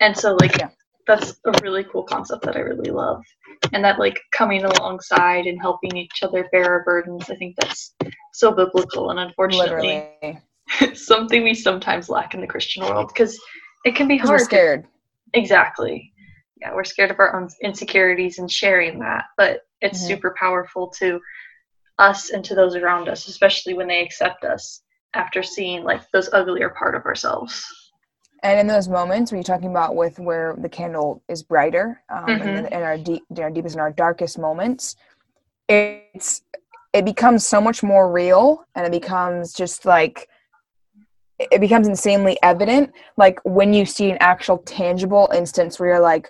and 0.00 0.14
so 0.14 0.36
like 0.40 0.58
Yeah. 0.58 0.68
that's 1.06 1.40
a 1.46 1.52
really 1.62 1.84
cool 1.84 2.02
concept 2.02 2.44
that 2.44 2.56
i 2.56 2.60
really 2.60 2.90
love 2.90 3.24
and 3.72 3.82
that 3.82 3.98
like 3.98 4.20
coming 4.32 4.64
alongside 4.64 5.46
and 5.46 5.58
helping 5.58 5.96
each 5.96 6.22
other 6.22 6.46
bear 6.52 6.66
our 6.70 6.84
burdens 6.84 7.30
i 7.30 7.34
think 7.36 7.56
that's 7.56 7.94
so 8.34 8.52
biblical 8.52 9.08
and 9.08 9.18
unfortunately 9.18 10.04
literally 10.22 10.38
something 10.94 11.42
we 11.42 11.54
sometimes 11.54 12.10
lack 12.10 12.34
in 12.34 12.42
the 12.42 12.46
christian 12.46 12.84
world 12.84 13.08
because 13.08 13.40
it 13.88 13.96
can 13.96 14.06
be 14.06 14.18
hard 14.18 14.30
we're 14.30 14.38
to- 14.38 14.44
scared 14.44 14.86
exactly 15.34 16.12
yeah 16.60 16.74
we're 16.74 16.84
scared 16.84 17.10
of 17.10 17.18
our 17.18 17.34
own 17.36 17.48
insecurities 17.62 18.38
and 18.38 18.50
sharing 18.50 18.98
that 18.98 19.24
but 19.36 19.62
it's 19.80 20.00
Mhm. 20.02 20.06
super 20.08 20.34
powerful 20.38 20.88
to 21.00 21.20
us 21.98 22.30
and 22.30 22.44
to 22.44 22.54
those 22.54 22.76
around 22.76 23.08
us 23.08 23.26
especially 23.28 23.74
when 23.74 23.88
they 23.88 24.02
accept 24.02 24.44
us 24.44 24.82
after 25.14 25.42
seeing 25.42 25.82
like 25.84 26.02
those 26.12 26.28
uglier 26.32 26.70
part 26.70 26.94
of 26.94 27.04
ourselves 27.06 27.64
And 28.44 28.60
in 28.60 28.66
those 28.68 28.88
moments 28.88 29.32
when 29.32 29.38
you're 29.38 29.52
talking 29.54 29.70
about 29.70 29.96
with 29.96 30.18
where 30.20 30.54
the 30.58 30.68
candle 30.68 31.22
is 31.28 31.42
brighter, 31.42 31.86
um, 32.08 32.24
Mhm. 32.38 32.58
in, 32.58 32.66
in 32.66 32.82
our 32.88 32.96
deep, 32.96 33.22
in 33.30 33.40
our 33.42 33.50
deepest 33.50 33.74
and 33.74 33.80
our 33.80 33.90
darkest 33.90 34.38
moments, 34.38 34.94
it's 35.68 36.42
it 36.92 37.04
becomes 37.04 37.44
so 37.44 37.60
much 37.60 37.82
more 37.82 38.10
real, 38.10 38.64
and 38.74 38.86
it 38.86 38.92
becomes 39.00 39.52
just 39.52 39.84
like 39.84 40.28
it 41.38 41.60
becomes 41.60 41.88
insanely 41.88 42.38
evident. 42.42 42.92
Like 43.16 43.38
when 43.44 43.72
you 43.72 43.86
see 43.86 44.10
an 44.10 44.18
actual 44.20 44.58
tangible 44.58 45.30
instance 45.34 45.78
where 45.78 45.90
you're 45.90 46.00
like, 46.00 46.28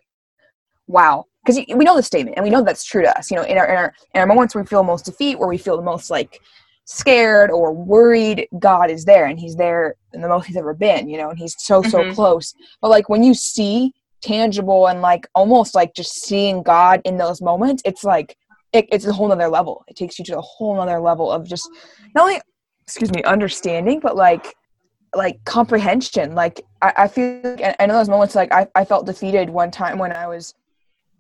"Wow," 0.87 1.27
because 1.45 1.65
we 1.75 1.85
know 1.85 1.97
the 1.97 2.03
statement, 2.03 2.37
and 2.37 2.45
we 2.45 2.51
know 2.51 2.63
that's 2.63 2.85
true 2.85 3.03
to 3.03 3.19
us. 3.19 3.31
You 3.31 3.39
know, 3.39 3.45
in 3.45 3.59
our 3.59 3.67
in 3.67 3.77
our 3.77 3.95
in 4.15 4.21
our 4.21 4.27
moments 4.27 4.55
where 4.55 4.63
we 4.63 4.69
feel 4.69 4.83
most 4.83 5.07
defeat, 5.07 5.39
where 5.39 5.49
we 5.49 5.59
feel 5.59 5.77
the 5.77 5.83
most 5.83 6.11
like 6.11 6.41
scared 6.85 7.51
or 7.51 7.73
worried, 7.73 8.49
God 8.59 8.91
is 8.91 9.05
there 9.05 9.27
and 9.27 9.39
he's 9.39 9.57
there 9.57 9.95
in 10.15 10.23
the 10.23 10.29
most 10.29 10.47
he's 10.47 10.57
ever 10.57 10.73
been, 10.73 11.07
you 11.07 11.19
know, 11.19 11.29
and 11.29 11.39
he's 11.39 11.55
so, 11.59 11.83
so 11.83 12.03
Mhm. 12.03 12.15
close. 12.15 12.55
But 12.81 12.89
like 12.89 13.11
when 13.11 13.23
you 13.23 13.35
see 13.35 13.93
tangible 14.23 14.89
and 14.89 15.03
like 15.03 15.27
almost 15.35 15.75
like 15.75 15.95
just 15.95 16.15
seeing 16.25 16.63
God 16.63 17.03
in 17.05 17.19
those 17.19 17.43
moments, 17.43 17.83
it's 17.85 18.05
like 18.05 18.39
it, 18.73 18.89
it's 18.91 19.05
a 19.05 19.13
whole 19.13 19.29
nother 19.29 19.49
level. 19.49 19.85
It 19.87 19.97
takes 19.97 20.19
you 20.19 20.25
to 20.27 20.39
a 20.39 20.41
whole 20.41 20.77
nother 20.77 20.99
level 20.99 21.31
of 21.31 21.47
just 21.47 21.69
not 22.15 22.23
only 22.23 22.41
excuse 22.85 23.13
me, 23.13 23.23
understanding, 23.25 24.01
but 24.01 24.17
like 24.17 24.55
like 25.15 25.43
comprehension. 25.45 26.35
Like 26.35 26.61
I, 26.83 26.93
I 26.97 27.09
feel 27.09 27.41
like 27.43 27.61
and 27.61 27.75
and 27.79 27.91
in 27.91 27.97
those 27.97 28.09
moments 28.09 28.35
like 28.35 28.53
I, 28.53 28.67
I 28.75 28.85
felt 28.85 29.07
defeated 29.07 29.51
one 29.51 29.71
time 29.71 29.99
when 29.99 30.13
I 30.13 30.27
was 30.27 30.55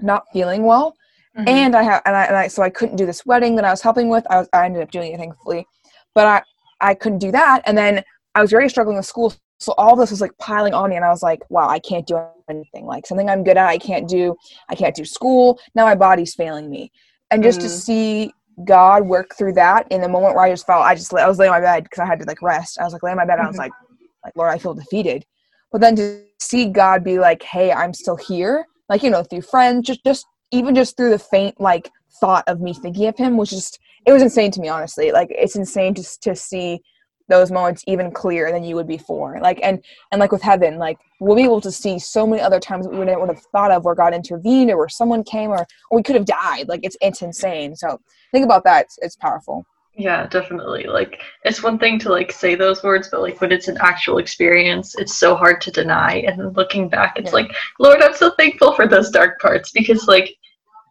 not 0.00 0.24
feeling 0.32 0.62
well 0.62 0.94
Mhm. 1.36 1.48
and 1.48 1.76
I 1.76 1.82
have 1.82 2.02
and 2.06 2.16
I, 2.16 2.24
and 2.24 2.36
I 2.36 2.48
so 2.48 2.62
I 2.62 2.70
couldn't 2.70 2.96
do 2.96 3.06
this 3.06 3.24
wedding 3.26 3.56
that 3.56 3.64
I 3.64 3.70
was 3.70 3.82
helping 3.82 4.08
with. 4.08 4.26
I 4.30 4.38
was 4.38 4.48
I 4.52 4.64
ended 4.64 4.82
up 4.82 4.90
doing 4.90 5.12
it 5.12 5.18
thankfully, 5.18 5.66
but 6.14 6.26
I 6.26 6.42
I 6.80 6.94
couldn't 6.94 7.18
do 7.18 7.30
that. 7.32 7.62
And 7.66 7.76
then 7.76 8.02
I 8.34 8.40
was 8.42 8.50
very 8.50 8.68
struggling 8.68 8.96
with 8.96 9.06
school, 9.06 9.34
so 9.58 9.72
all 9.78 9.96
this 9.96 10.10
was 10.10 10.20
like 10.20 10.36
piling 10.38 10.74
on 10.74 10.90
me, 10.90 10.96
and 10.96 11.04
I 11.04 11.08
was 11.10 11.22
like, 11.22 11.40
wow, 11.50 11.68
I 11.68 11.80
can't 11.80 12.06
do 12.06 12.20
anything. 12.48 12.86
Like 12.86 13.06
something 13.06 13.28
I'm 13.28 13.42
good 13.44 13.56
at, 13.56 13.68
I 13.68 13.78
can't 13.78 14.08
do. 14.08 14.36
I 14.68 14.74
can't 14.74 14.94
do 14.94 15.04
school. 15.04 15.58
Now 15.74 15.84
my 15.84 15.94
body's 15.96 16.34
failing 16.34 16.70
me, 16.70 16.90
and 17.30 17.42
just 17.42 17.60
to 17.62 17.66
Mhm. 17.66 17.70
see 17.70 18.32
God 18.64 19.06
work 19.06 19.34
through 19.36 19.54
that 19.54 19.86
in 19.90 20.00
the 20.00 20.08
moment 20.08 20.34
where 20.34 20.44
I 20.44 20.50
just 20.50 20.66
felt 20.66 20.82
I 20.82 20.94
just 20.94 21.12
I 21.14 21.28
was 21.28 21.38
laying 21.38 21.52
on 21.52 21.60
my 21.60 21.66
bed 21.66 21.84
because 21.84 22.00
I 22.00 22.06
had 22.06 22.18
to 22.20 22.26
like 22.26 22.42
rest. 22.42 22.78
I 22.80 22.84
was 22.84 22.92
like 22.92 23.02
laying 23.02 23.18
on 23.18 23.18
my 23.18 23.24
bed. 23.24 23.38
And 23.38 23.46
I 23.46 23.48
was 23.48 23.58
like, 23.58 23.72
like 24.24 24.34
Lord, 24.36 24.50
I 24.50 24.58
feel 24.58 24.74
defeated. 24.74 25.24
But 25.70 25.80
then 25.80 25.96
to 25.96 26.22
see 26.40 26.66
God 26.66 27.04
be 27.04 27.18
like, 27.18 27.42
hey, 27.42 27.72
I'm 27.72 27.92
still 27.92 28.16
here, 28.16 28.66
like 28.88 29.02
you 29.02 29.10
know, 29.10 29.22
through 29.22 29.42
friends, 29.42 29.86
just 29.86 30.04
just 30.04 30.26
even 30.50 30.74
just 30.74 30.96
through 30.96 31.10
the 31.10 31.18
faint 31.18 31.60
like 31.60 31.90
thought 32.20 32.44
of 32.46 32.60
me 32.60 32.74
thinking 32.74 33.06
of 33.06 33.16
him 33.16 33.36
was 33.36 33.50
just 33.50 33.78
it 34.06 34.12
was 34.12 34.22
insane 34.22 34.50
to 34.50 34.60
me 34.60 34.68
honestly 34.68 35.12
like 35.12 35.28
it's 35.30 35.56
insane 35.56 35.94
to, 35.94 36.20
to 36.20 36.34
see 36.34 36.80
those 37.28 37.50
moments 37.50 37.84
even 37.86 38.10
clearer 38.10 38.50
than 38.50 38.64
you 38.64 38.74
would 38.76 38.86
before. 38.86 39.38
Like 39.40 39.60
and 39.62 39.84
and 40.12 40.20
like 40.20 40.32
with 40.32 40.42
heaven, 40.42 40.78
like 40.78 40.98
we'll 41.20 41.36
be 41.36 41.44
able 41.44 41.60
to 41.60 41.72
see 41.72 41.98
so 41.98 42.26
many 42.26 42.42
other 42.42 42.60
times 42.60 42.86
that 42.86 42.90
we 42.92 42.98
wouldn't 42.98 43.28
have 43.28 43.42
thought 43.52 43.70
of 43.70 43.84
where 43.84 43.94
God 43.94 44.14
intervened 44.14 44.70
or 44.70 44.76
where 44.78 44.88
someone 44.88 45.22
came 45.24 45.50
or, 45.50 45.66
or 45.90 45.96
we 45.96 46.02
could 46.02 46.16
have 46.16 46.24
died. 46.24 46.68
Like 46.68 46.80
it's 46.82 46.96
it's 47.00 47.22
insane. 47.22 47.76
So 47.76 48.00
think 48.32 48.44
about 48.44 48.64
that. 48.64 48.86
It's, 48.86 48.98
it's 49.02 49.16
powerful. 49.16 49.64
Yeah, 49.98 50.28
definitely. 50.28 50.84
Like 50.84 51.20
it's 51.44 51.62
one 51.62 51.76
thing 51.78 51.98
to 52.00 52.08
like 52.08 52.30
say 52.30 52.54
those 52.54 52.84
words, 52.84 53.08
but 53.10 53.20
like 53.20 53.40
when 53.40 53.50
it's 53.50 53.66
an 53.66 53.78
actual 53.80 54.18
experience, 54.18 54.94
it's 54.96 55.16
so 55.16 55.34
hard 55.34 55.60
to 55.62 55.72
deny. 55.72 56.22
And 56.26 56.38
then 56.38 56.52
looking 56.52 56.88
back, 56.88 57.18
it's 57.18 57.26
Yeah. 57.30 57.32
like, 57.32 57.56
Lord, 57.80 58.00
I'm 58.00 58.14
so 58.14 58.30
thankful 58.38 58.74
for 58.74 58.86
those 58.86 59.10
dark 59.10 59.40
parts 59.40 59.72
because 59.72 60.06
like 60.06 60.32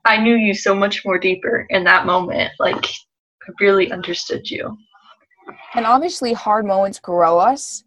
I 0.04 0.18
knew 0.18 0.36
you 0.36 0.54
so 0.54 0.76
much 0.76 1.06
more 1.06 1.18
deeper 1.18 1.66
in 1.70 1.86
that 1.86 2.06
moment. 2.06 2.52
Like 2.60 2.86
I 2.86 3.52
really 3.62 3.92
understood 3.94 4.50
you. 4.52 4.78
And 5.76 5.86
obviously, 5.86 6.34
hard 6.34 6.66
moments 6.66 7.00
grow 7.00 7.40
us. 7.40 7.84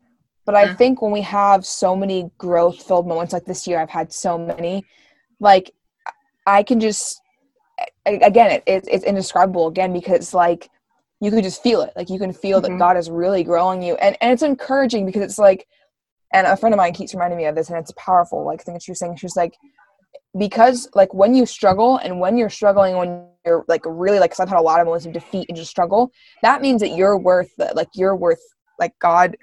But 0.47 0.55
I 0.55 0.75
think 0.75 1.01
when 1.01 1.13
we 1.13 1.21
have 1.23 1.65
so 1.65 1.95
many 1.95 2.31
growth 2.39 2.83
filled 2.83 3.07
moments 3.07 3.33
like 3.33 3.45
this 3.45 3.67
year, 3.67 3.79
I've 3.79 3.91
had 3.91 4.13
so 4.13 4.37
many, 4.39 4.85
like, 5.39 5.73
I 6.47 6.63
can 6.63 6.81
just, 6.81 7.21
again, 8.07 8.51
it, 8.51 8.63
it, 8.67 8.89
it's 8.91 9.05
indescribable 9.05 9.69
again 9.69 9.93
because, 9.93 10.35
like, 10.35 10.69
you 11.21 11.31
can 11.31 11.43
just 11.43 11.63
feel 11.63 11.83
it. 11.83 11.93
Like, 11.95 12.11
you 12.11 12.19
can 12.19 12.33
feel 12.33 12.59
Mhm. 12.59 12.63
that 12.63 12.79
God 12.79 12.97
is 12.97 13.11
really 13.11 13.45
growing 13.45 13.83
you. 13.83 13.95
And, 13.97 14.17
and 14.21 14.33
it's 14.33 14.43
encouraging 14.43 15.07
because 15.07 15.23
it's 15.23 15.39
like, 15.39 15.69
and 16.33 16.47
a 16.47 16.57
friend 16.57 16.75
of 16.75 16.79
mine 16.79 16.95
keeps 16.95 17.13
reminding 17.13 17.37
me 17.37 17.45
of 17.45 17.55
this, 17.55 17.69
and 17.69 17.79
it's 17.79 17.93
powerful. 17.97 18.45
Like, 18.45 18.63
thing 18.63 18.75
that 18.75 18.83
she 18.83 18.91
was 18.91 18.99
saying, 18.99 19.17
she 19.17 19.27
was 19.27 19.37
like, 19.37 19.55
because 20.39 20.89
like 20.95 21.13
when 21.13 21.35
you 21.35 21.45
struggle 21.47 21.97
and 21.99 22.21
when 22.21 22.37
you're 22.37 22.51
struggling 22.51 22.97
when 22.97 23.27
you're 23.45 23.65
like 23.69 23.83
really 23.85 24.19
like 24.19 24.31
because 24.31 24.41
i've 24.41 24.49
had 24.49 24.59
a 24.59 24.63
lot 24.63 24.81
of 24.81 24.87
moments 24.87 25.07
of 25.07 25.13
defeat 25.13 25.47
and 25.49 25.57
just 25.57 25.71
struggle 25.71 26.11
that 26.43 26.63
means 26.63 26.81
that 26.81 26.91
you're 26.91 27.19
worth 27.19 27.51
like 27.75 27.89
you're 27.95 28.15
worth 28.17 28.41
like 28.79 28.93
god 29.01 29.37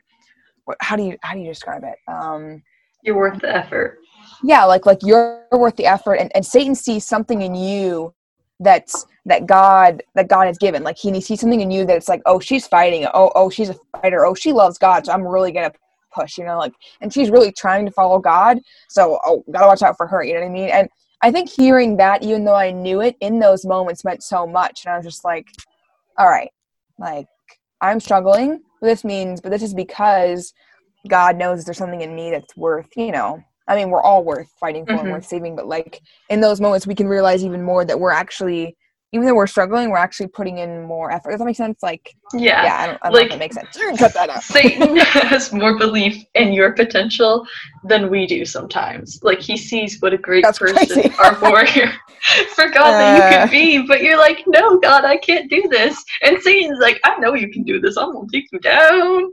what- 0.65 0.77
how 0.82 0.95
do 0.95 1.03
you 1.03 1.17
how 1.23 1.34
do 1.34 1.39
you 1.39 1.47
describe 1.47 1.84
it? 1.84 1.95
Um 2.12 2.62
You're 3.03 3.17
worth 3.17 3.39
the 3.41 3.56
effort. 3.56 3.99
yeah 4.43 4.63
like 4.65 4.86
like 4.86 4.99
you're 5.01 5.45
worth 5.51 5.75
the 5.75 5.86
effort 5.86 6.15
and, 6.15 6.32
and 6.36 6.45
satan 6.45 6.75
sees 6.75 7.06
something 7.06 7.41
in 7.41 7.56
you 7.56 8.13
that's 8.60 9.06
that 9.25 9.45
god 9.45 10.01
that 10.15 10.27
god 10.30 10.47
has 10.47 10.58
given. 10.58 10.84
Like 10.84 10.97
he 10.97 11.19
sees 11.21 11.39
something 11.39 11.62
in 11.62 11.69
you 11.69 11.86
that 11.86 11.95
it's 11.95 12.10
like 12.10 12.21
oh 12.25 12.39
she's 12.39 12.65
fighting 12.65 13.06
oh 13.13 13.32
oh 13.36 13.49
she's 13.49 13.69
a 13.69 13.75
fighter. 14.01 14.25
Oh 14.25 14.34
she 14.34 14.51
loves 14.53 14.77
god 14.77 15.06
so 15.06 15.12
i'm 15.12 15.21
really 15.27 15.51
gonna 15.51 15.71
push 16.13 16.37
you 16.37 16.45
know 16.45 16.57
like 16.57 16.73
and 17.01 17.13
she's 17.13 17.29
really 17.29 17.51
trying 17.51 17.85
to 17.85 17.91
follow 17.91 18.19
god. 18.19 18.59
So 18.89 19.19
oh 19.25 19.43
gotta 19.51 19.67
watch 19.67 19.81
out 19.81 19.97
for 19.97 20.07
her 20.07 20.23
you 20.23 20.33
know 20.33 20.41
what 20.41 20.47
i 20.47 20.49
mean? 20.49 20.69
And 20.69 20.87
i 21.21 21.31
think 21.31 21.49
hearing 21.49 21.97
that 21.97 22.23
even 22.23 22.45
though 22.45 22.55
i 22.55 22.71
knew 22.71 23.01
it 23.01 23.15
in 23.21 23.39
those 23.39 23.65
moments 23.65 24.03
meant 24.05 24.23
so 24.23 24.45
much. 24.47 24.85
And 24.85 24.93
i 24.93 24.97
was 24.97 25.05
just 25.05 25.23
like 25.25 25.47
all 26.17 26.29
right 26.29 26.49
like 26.99 27.27
i'm 27.81 27.99
struggling. 27.99 28.61
This 28.81 29.03
means 29.03 29.41
but 29.41 29.49
this 29.49 29.63
is 29.63 29.73
because 29.73 30.53
god 31.07 31.37
knows 31.37 31.63
there's 31.65 31.77
something 31.77 32.01
in 32.01 32.15
me 32.15 32.31
that's 32.31 32.55
worth 32.57 32.89
you 32.95 33.11
know 33.11 33.39
i 33.67 33.75
mean 33.75 33.89
we're 33.89 34.01
all 34.01 34.23
worth 34.23 34.49
fighting 34.59 34.85
for 34.85 34.93
and 34.93 35.07
Mhm. 35.07 35.11
worth 35.11 35.25
saving. 35.25 35.55
But 35.55 35.67
like 35.67 36.01
in 36.29 36.41
those 36.41 36.59
moments 36.61 36.87
we 36.87 36.95
can 36.95 37.07
realize 37.07 37.43
even 37.43 37.63
more 37.63 37.85
that 37.85 37.99
we're 37.99 38.11
actually 38.11 38.75
even 39.13 39.25
though 39.25 39.35
we're 39.35 39.47
struggling 39.47 39.89
we're 39.89 39.97
actually 39.97 40.27
putting 40.27 40.57
in 40.57 40.83
more 40.83 41.11
effort 41.11 41.31
does 41.31 41.39
that 41.39 41.45
make 41.45 41.55
sense 41.55 41.81
like 41.81 42.13
Yeah. 42.33 42.63
yeah, 42.63 42.75
I 42.77 42.87
don't, 42.87 42.99
I 43.01 43.09
don't 43.09 43.13
know 43.13 43.19
if 43.19 43.21
like- 43.23 43.29
that 43.31 43.39
makes 43.39 43.55
sense 43.55 43.99
cut 43.99 44.13
that 44.13 44.29
out 44.29 44.43
Satan 44.43 44.95
has 45.31 45.53
more 45.53 45.77
belief 45.77 46.23
in 46.35 46.51
your 46.53 46.73
potential 46.73 47.45
than 47.83 48.09
we 48.09 48.27
do 48.27 48.43
sometimes. 48.43 49.19
Like 49.23 49.39
he 49.39 49.55
sees 49.55 50.01
what 50.01 50.13
a 50.13 50.17
great 50.17 50.43
That's 50.43 50.59
person 50.59 51.11
our 51.19 51.39
warrior 51.41 51.91
for 52.55 52.69
God 52.69 52.91
that 52.91 53.17
you 53.17 53.23
Uh. 53.23 53.41
could 53.45 53.51
be, 53.51 53.87
but 53.87 54.01
you're 54.03 54.17
like, 54.17 54.43
no, 54.47 54.77
God, 54.79 55.05
I 55.05 55.15
can't 55.17 55.49
do 55.49 55.67
this. 55.69 56.03
And 56.23 56.41
Satan's 56.41 56.79
like, 56.79 56.99
I 57.05 57.17
know 57.19 57.33
you 57.33 57.49
can 57.49 57.63
do 57.63 57.79
this. 57.79 57.95
I'm 57.97 58.11
gonna 58.13 58.27
take 58.31 58.45
you 58.51 58.59
down. 58.59 59.31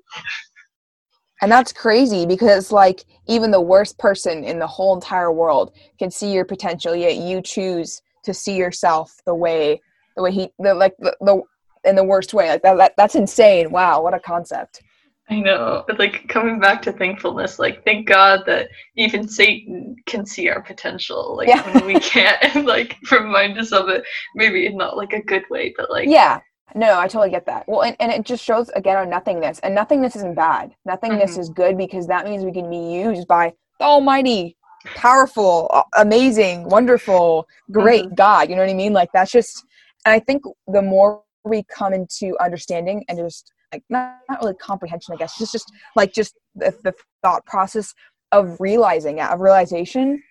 And 1.42 1.50
that's 1.50 1.72
crazy 1.72 2.26
because 2.26 2.70
like 2.70 3.04
even 3.26 3.50
the 3.50 3.60
worst 3.60 3.98
person 3.98 4.44
in 4.44 4.58
the 4.58 4.66
whole 4.66 4.94
entire 4.94 5.32
world 5.32 5.72
can 5.98 6.10
see 6.10 6.32
your 6.32 6.44
potential, 6.44 6.94
yet 6.94 7.16
you 7.16 7.42
choose 7.42 8.00
to 8.24 8.34
see 8.34 8.56
yourself 8.56 9.14
the 9.26 9.34
way 9.34 9.80
the 10.16 10.22
way 10.22 10.30
he 10.32 10.48
the 10.58 10.74
like 10.74 10.94
the, 10.98 11.16
the 11.20 11.42
in 11.84 11.96
the 11.96 12.04
worst 12.04 12.32
way. 12.34 12.48
Like 12.48 12.62
that, 12.62 12.76
that 12.78 12.94
that's 12.96 13.14
insane. 13.14 13.70
Wow, 13.70 14.02
what 14.02 14.14
a 14.14 14.20
concept. 14.20 14.82
I 15.30 15.40
know. 15.40 15.84
But 15.86 15.98
like 15.98 16.28
coming 16.28 16.60
back 16.60 16.82
to 16.82 16.92
thankfulness, 16.92 17.58
like 17.58 17.84
thank 17.84 18.06
God 18.06 18.40
that 18.46 18.68
even 18.96 19.26
Satan 19.26 19.96
can 20.06 20.26
see 20.26 20.48
our 20.50 20.60
potential. 20.62 21.34
Like 21.36 21.48
Yeah. 21.48 21.62
when 21.74 21.86
we 21.86 21.98
can't 22.00 22.38
and 22.54 22.66
like 22.66 22.96
remind 23.10 23.58
us 23.58 23.72
of 23.72 23.88
it. 23.88 24.04
Maybe 24.34 24.66
in 24.66 24.76
not 24.76 24.96
like 24.96 25.12
a 25.14 25.22
good 25.22 25.44
way, 25.50 25.74
but 25.76 25.90
like 25.90 26.08
Yeah. 26.08 26.40
No, 26.74 26.98
I 26.98 27.06
totally 27.06 27.30
get 27.30 27.46
that. 27.46 27.64
Well, 27.68 27.82
and, 27.82 27.96
and 28.00 28.10
it 28.10 28.24
just 28.24 28.42
shows 28.42 28.68
again 28.70 28.96
our 28.96 29.06
nothingness. 29.06 29.60
And 29.60 29.74
nothingness 29.74 30.16
isn't 30.16 30.34
bad. 30.34 30.74
Nothingness 30.84 31.36
Mhm. 31.36 31.40
is 31.40 31.48
good 31.50 31.76
because 31.78 32.06
that 32.08 32.24
means 32.26 32.44
we 32.44 32.52
can 32.52 32.68
be 32.70 32.76
used 32.92 33.26
by 33.28 33.52
the 33.78 33.84
almighty, 33.84 34.56
powerful, 34.84 35.84
amazing, 35.96 36.68
wonderful, 36.68 37.46
great 37.70 38.06
mm-hmm. 38.06 38.14
God. 38.14 38.48
You 38.48 38.56
know 38.56 38.62
what 38.62 38.70
I 38.70 38.74
mean? 38.74 38.92
Like 38.92 39.10
that's 39.12 39.32
just 39.32 39.64
and 40.04 40.12
I 40.12 40.20
think 40.20 40.42
the 40.66 40.82
more 40.82 41.22
we 41.44 41.62
come 41.64 41.92
into 41.92 42.36
understanding 42.40 43.04
and 43.08 43.18
just 43.18 43.52
like 43.72 43.82
not, 43.88 44.18
not 44.28 44.40
really 44.42 44.54
comprehension, 44.54 45.14
I 45.14 45.16
guess, 45.16 45.38
just 45.38 45.52
just 45.52 45.72
like 45.96 46.12
just 46.12 46.34
the, 46.54 46.74
the 46.84 46.94
thought 47.22 47.44
process 47.46 47.94
of 48.32 48.56
realizing 48.60 49.20
of 49.20 49.40
realization 49.40 50.22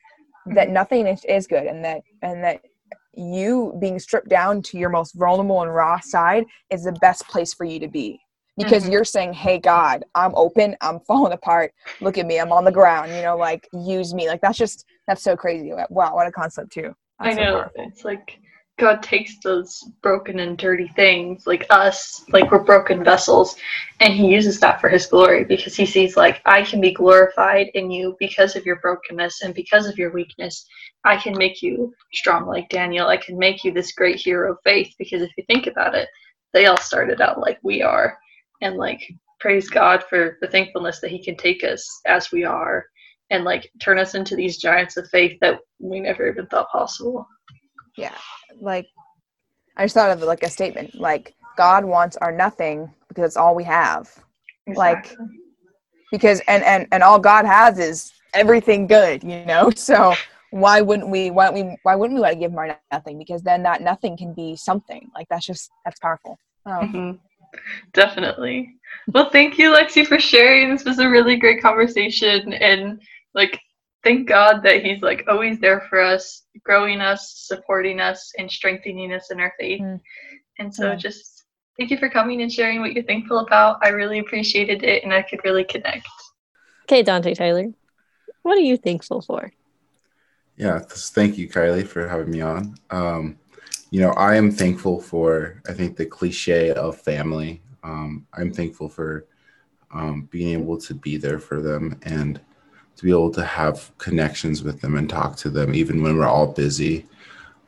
that 0.47 0.65
mm-hmm. 0.65 0.73
nothing 0.73 1.03
nothingness 1.03 1.25
is 1.25 1.47
good 1.47 1.65
and 1.65 1.83
that 1.85 2.01
and 2.21 2.43
that 2.43 2.61
you 3.15 3.77
being 3.79 3.99
stripped 3.99 4.29
down 4.29 4.61
to 4.61 4.77
your 4.77 4.89
most 4.89 5.13
vulnerable 5.13 5.61
and 5.61 5.73
raw 5.73 5.99
side 5.99 6.45
is 6.71 6.83
the 6.83 6.91
best 6.93 7.27
place 7.27 7.53
for 7.53 7.63
you 7.63 7.79
to 7.79 7.87
be 7.87 8.19
because 8.57 8.85
Mhm. 8.85 8.91
you're 8.91 9.05
saying 9.05 9.33
hey 9.33 9.59
god 9.59 10.03
i'm 10.15 10.33
open 10.35 10.75
i'm 10.81 10.99
falling 11.01 11.33
apart 11.33 11.73
look 12.01 12.17
at 12.17 12.25
me 12.27 12.39
i'm 12.39 12.51
on 12.51 12.65
the 12.65 12.71
ground 12.71 13.15
you 13.15 13.21
know 13.21 13.37
like 13.37 13.67
use 13.73 14.13
me 14.13 14.27
like 14.27 14.41
that's 14.41 14.57
just 14.57 14.85
that's 15.07 15.23
so 15.23 15.35
crazy 15.37 15.71
wow 15.89 16.15
what 16.15 16.27
a 16.27 16.31
concept 16.31 16.71
too 16.71 16.93
I 17.19 17.25
That's 17.25 17.37
so 17.37 17.45
know. 17.45 17.51
powerful. 17.51 17.87
It's 17.89 18.05
like 18.05 18.39
God 18.79 19.03
takes 19.03 19.39
those 19.43 19.83
broken 20.03 20.39
and 20.39 20.57
dirty 20.57 20.89
things, 20.95 21.47
like 21.47 21.65
us, 21.71 22.25
like 22.33 22.51
we're 22.51 22.63
broken 22.63 23.03
vessels, 23.03 23.55
and 24.01 24.13
He 24.13 24.27
uses 24.27 24.59
that 24.61 24.81
for 24.81 24.89
His 24.89 25.07
glory 25.07 25.45
because 25.45 25.75
He 25.75 25.85
sees, 25.85 26.17
like, 26.17 26.41
I 26.45 26.63
can 26.63 26.81
be 26.81 26.93
glorified 26.93 27.69
in 27.75 27.91
you 27.91 28.15
because 28.19 28.55
of 28.55 28.65
your 28.65 28.77
brokenness 28.81 29.41
and 29.43 29.53
because 29.55 29.87
of 29.87 29.97
your 29.97 30.11
weakness. 30.13 30.65
I 31.05 31.17
can 31.17 31.37
make 31.37 31.61
you 31.63 31.93
strong 32.13 32.47
like 32.47 32.69
Daniel. 32.69 33.07
I 33.07 33.17
can 33.17 33.37
make 33.39 33.63
you 33.63 33.73
this 33.73 33.93
great 33.93 34.17
hero 34.17 34.53
of 34.53 34.59
faith 34.63 34.93
because 34.99 35.21
if 35.23 35.31
you 35.37 35.43
think 35.47 35.67
about 35.67 35.95
it, 35.95 36.09
they 36.53 36.67
all 36.67 36.77
started 36.77 37.21
out 37.21 37.39
like 37.39 37.59
we 37.63 37.81
are. 37.83 38.17
And, 38.63 38.77
like, 38.77 39.01
praise 39.39 39.69
God 39.69 40.03
for 40.09 40.37
the 40.41 40.47
thankfulness 40.47 40.99
that 41.01 41.11
He 41.11 41.23
can 41.23 41.35
take 41.35 41.63
us 41.63 41.87
as 42.05 42.31
we 42.31 42.43
are 42.43 42.85
and, 43.29 43.43
like, 43.43 43.69
turn 43.81 43.99
us 43.99 44.15
into 44.15 44.35
these 44.35 44.57
giants 44.57 44.97
of 44.97 45.07
faith 45.09 45.37
that 45.41 45.59
we 45.79 45.99
never 45.99 46.27
even 46.27 46.47
thought 46.47 46.69
possible. 46.71 47.27
Yeah. 47.97 48.17
Like 48.59 48.87
i 49.77 49.85
just 49.85 49.95
thought 49.95 50.11
of 50.11 50.21
like 50.21 50.43
a 50.43 50.49
statement 50.49 50.93
like 50.95 51.35
god 51.57 51.83
wants 51.85 52.17
our 52.17 52.31
nothing 52.31 52.91
because 53.07 53.25
it's 53.25 53.37
all 53.37 53.55
we 53.55 53.63
have 53.63 54.09
Like, 54.75 55.15
because 56.11 56.41
and 56.47 56.63
and 56.63 56.87
and 56.91 57.03
all 57.03 57.19
god 57.19 57.45
has 57.45 57.79
is 57.79 58.13
everything 58.33 58.87
good 58.87 59.23
you 59.23 59.45
know 59.45 59.69
so 59.75 60.15
why 60.51 60.81
wouldn't 60.81 61.09
we 61.09 61.31
why 61.31 61.45
don't 61.45 61.55
we 61.55 61.77
why 61.83 61.95
wouldn't 61.95 62.15
we 62.15 62.21
want 62.21 62.33
to 62.33 62.39
give 62.39 62.51
him 62.51 62.57
our 62.57 62.79
nothing 62.91 63.17
because 63.17 63.41
then 63.41 63.63
that 63.63 63.81
nothing 63.81 64.15
can 64.15 64.33
be 64.33 64.55
something 64.55 65.09
like 65.15 65.27
that's 65.29 65.45
just 65.45 65.71
that's 65.85 65.99
powerful 65.99 66.37
oh. 66.65 66.79
Mhm. 66.81 67.19
Definitely. 67.93 68.75
Well, 69.07 69.29
thank 69.29 69.57
you, 69.57 69.71
Lexi, 69.73 70.05
for 70.05 70.19
sharing. 70.19 70.69
This 70.69 70.85
was 70.85 70.99
a 70.99 71.09
really 71.09 71.35
great 71.35 71.61
conversation, 71.61 72.53
and 72.53 73.01
like, 73.33 73.59
thank 74.03 74.27
God 74.27 74.61
that 74.63 74.83
He's 74.83 75.01
like 75.01 75.25
always 75.27 75.59
there 75.59 75.81
for 75.89 75.99
us, 75.99 76.43
growing 76.63 77.01
us, 77.01 77.33
supporting 77.47 77.99
us, 77.99 78.31
and 78.37 78.49
strengthening 78.49 79.13
us 79.13 79.31
in 79.31 79.39
our 79.39 79.53
faith. 79.59 79.81
Mm. 79.81 79.99
And 80.59 80.73
so, 80.73 80.91
Yeah. 80.91 80.95
just 80.95 81.43
thank 81.77 81.89
you 81.91 81.97
for 81.97 82.09
coming 82.09 82.41
and 82.41 82.51
sharing 82.51 82.79
what 82.79 82.93
you're 82.93 83.03
thankful 83.03 83.39
about. 83.39 83.79
I 83.81 83.89
really 83.89 84.19
appreciated 84.19 84.83
it, 84.83 85.03
and 85.03 85.13
I 85.13 85.21
could 85.21 85.43
really 85.43 85.63
connect. 85.63 86.07
Okay, 86.83 87.01
Dante 87.03 87.33
Tyler, 87.33 87.71
what 88.43 88.57
are 88.57 88.61
you 88.61 88.77
thankful 88.77 89.21
for? 89.21 89.51
Yeah, 90.55 90.79
thank 90.79 91.37
you, 91.37 91.49
Kylie, 91.49 91.87
for 91.87 92.07
having 92.07 92.29
me 92.29 92.41
on. 92.41 92.75
Um, 92.91 93.39
you 93.93 94.01
know, 94.01 94.09
I 94.13 94.37
am 94.37 94.49
thankful 94.49 94.99
for, 94.99 95.61
I 95.69 95.73
think, 95.73 95.97
the 95.97 96.07
cliche 96.07 96.71
of 96.71 96.99
family. 96.99 97.61
Um, 97.83 98.25
I'm 98.33 98.51
thankful 98.51 98.89
for 98.89 99.27
um, 99.91 100.27
being 100.31 100.59
able 100.59 100.79
to 100.79 100.95
be 100.95 101.15
there 101.17 101.37
for 101.37 101.61
them 101.61 101.99
and 102.01 102.41
to 102.95 103.03
be 103.03 103.11
able 103.11 103.29
to 103.33 103.45
have 103.45 103.95
connections 103.99 104.63
with 104.63 104.81
them 104.81 104.97
and 104.97 105.07
talk 105.07 105.35
to 105.37 105.49
them, 105.51 105.75
even 105.75 106.01
when 106.01 106.17
we're 106.17 106.25
all 106.25 106.47
busy. 106.47 107.05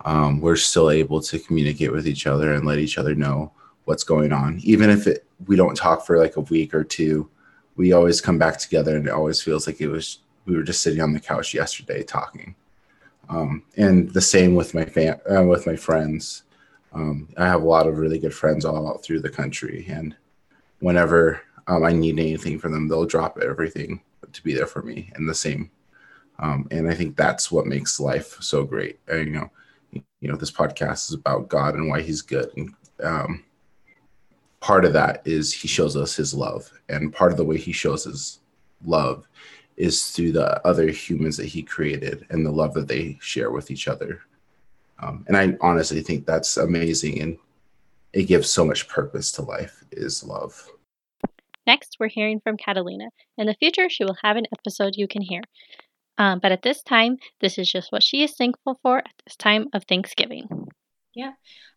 Um, 0.03 0.41
we're 0.41 0.55
still 0.55 0.89
able 0.89 1.21
to 1.21 1.37
communicate 1.37 1.91
with 1.91 2.07
each 2.07 2.25
other 2.25 2.55
and 2.55 2.65
let 2.65 2.79
each 2.79 2.97
other 2.97 3.13
know 3.13 3.51
what's 3.83 4.03
going 4.03 4.33
on, 4.33 4.59
even 4.63 4.89
if 4.89 5.05
it, 5.05 5.27
we 5.45 5.55
don't 5.55 5.77
talk 5.77 6.07
for 6.07 6.17
like 6.17 6.37
a 6.37 6.41
week 6.41 6.73
or 6.73 6.83
two. 6.83 7.29
We 7.75 7.93
always 7.93 8.19
come 8.19 8.39
back 8.39 8.57
together, 8.57 8.95
and 8.95 9.05
it 9.05 9.13
always 9.13 9.43
feels 9.43 9.67
like 9.67 9.79
it 9.79 9.89
was 9.89 10.21
we 10.45 10.55
were 10.55 10.63
just 10.63 10.81
sitting 10.81 11.01
on 11.01 11.13
the 11.13 11.19
couch 11.19 11.53
yesterday 11.53 12.01
talking 12.01 12.55
um, 13.29 13.63
and 13.77 14.09
the 14.11 14.21
same 14.21 14.55
with 14.55 14.73
my 14.73 14.85
fam- 14.85 15.19
uh, 15.29 15.43
with 15.43 15.65
my 15.65 15.75
friends. 15.75 16.43
Um, 16.93 17.29
I 17.37 17.45
have 17.45 17.61
a 17.61 17.67
lot 17.67 17.87
of 17.87 17.97
really 17.97 18.19
good 18.19 18.33
friends 18.33 18.65
all 18.65 18.97
through 18.99 19.21
the 19.21 19.29
country, 19.29 19.85
and 19.89 20.15
whenever 20.79 21.41
um, 21.67 21.83
I 21.83 21.91
need 21.91 22.19
anything 22.19 22.59
from 22.59 22.71
them, 22.71 22.87
they'll 22.87 23.05
drop 23.05 23.39
everything 23.39 24.01
to 24.31 24.43
be 24.43 24.53
there 24.53 24.67
for 24.67 24.81
me 24.81 25.11
and 25.15 25.27
the 25.27 25.35
same. 25.35 25.71
Um, 26.39 26.67
and 26.71 26.89
I 26.89 26.93
think 26.93 27.15
that's 27.15 27.51
what 27.51 27.65
makes 27.65 27.99
life 27.99 28.37
so 28.41 28.63
great. 28.63 28.99
You 29.09 29.25
know, 29.25 29.51
you 29.91 30.03
know, 30.21 30.35
this 30.35 30.51
podcast 30.51 31.09
is 31.09 31.13
about 31.13 31.49
God 31.49 31.75
and 31.75 31.89
why 31.89 32.01
He's 32.01 32.21
good. 32.21 32.51
And 32.55 32.73
um, 33.03 33.43
part 34.59 34.85
of 34.85 34.93
that 34.93 35.21
is 35.25 35.53
He 35.53 35.67
shows 35.67 35.95
us 35.95 36.15
His 36.15 36.33
love, 36.33 36.71
and 36.89 37.13
part 37.13 37.31
of 37.31 37.37
the 37.37 37.45
way 37.45 37.57
He 37.57 37.71
shows 37.71 38.03
His 38.03 38.39
love 38.85 39.27
is 39.77 40.11
through 40.11 40.31
the 40.31 40.65
other 40.65 40.87
humans 40.87 41.37
that 41.37 41.47
He 41.47 41.63
created 41.63 42.25
and 42.29 42.45
the 42.45 42.51
love 42.51 42.73
that 42.73 42.87
they 42.87 43.17
share 43.21 43.51
with 43.51 43.71
each 43.71 43.87
other. 43.87 44.21
Um, 44.99 45.25
and 45.27 45.35
I 45.35 45.57
honestly 45.61 46.01
think 46.01 46.25
that's 46.25 46.57
amazing, 46.57 47.21
and 47.21 47.37
it 48.13 48.23
gives 48.23 48.49
so 48.49 48.65
much 48.65 48.87
purpose 48.87 49.31
to 49.33 49.41
life. 49.41 49.83
Is 49.91 50.23
love. 50.23 50.69
Next, 51.67 51.97
we're 51.99 52.07
hearing 52.07 52.39
from 52.39 52.57
Catalina. 52.57 53.09
In 53.37 53.47
the 53.47 53.55
future, 53.55 53.89
she 53.89 54.03
will 54.03 54.17
have 54.21 54.37
an 54.37 54.45
episode 54.57 54.93
you 54.95 55.07
can 55.07 55.21
hear. 55.21 55.41
Um, 56.17 56.39
but 56.39 56.51
at 56.51 56.61
this 56.61 56.81
time, 56.83 57.17
this 57.41 57.57
is 57.57 57.69
just 57.69 57.91
what 57.91 58.03
she 58.03 58.23
is 58.23 58.35
thankful 58.35 58.79
for 58.81 58.99
at 58.99 59.11
this 59.25 59.35
time 59.35 59.67
of 59.73 59.83
Thanksgiving. 59.83 60.47
Yeah. 61.13 61.31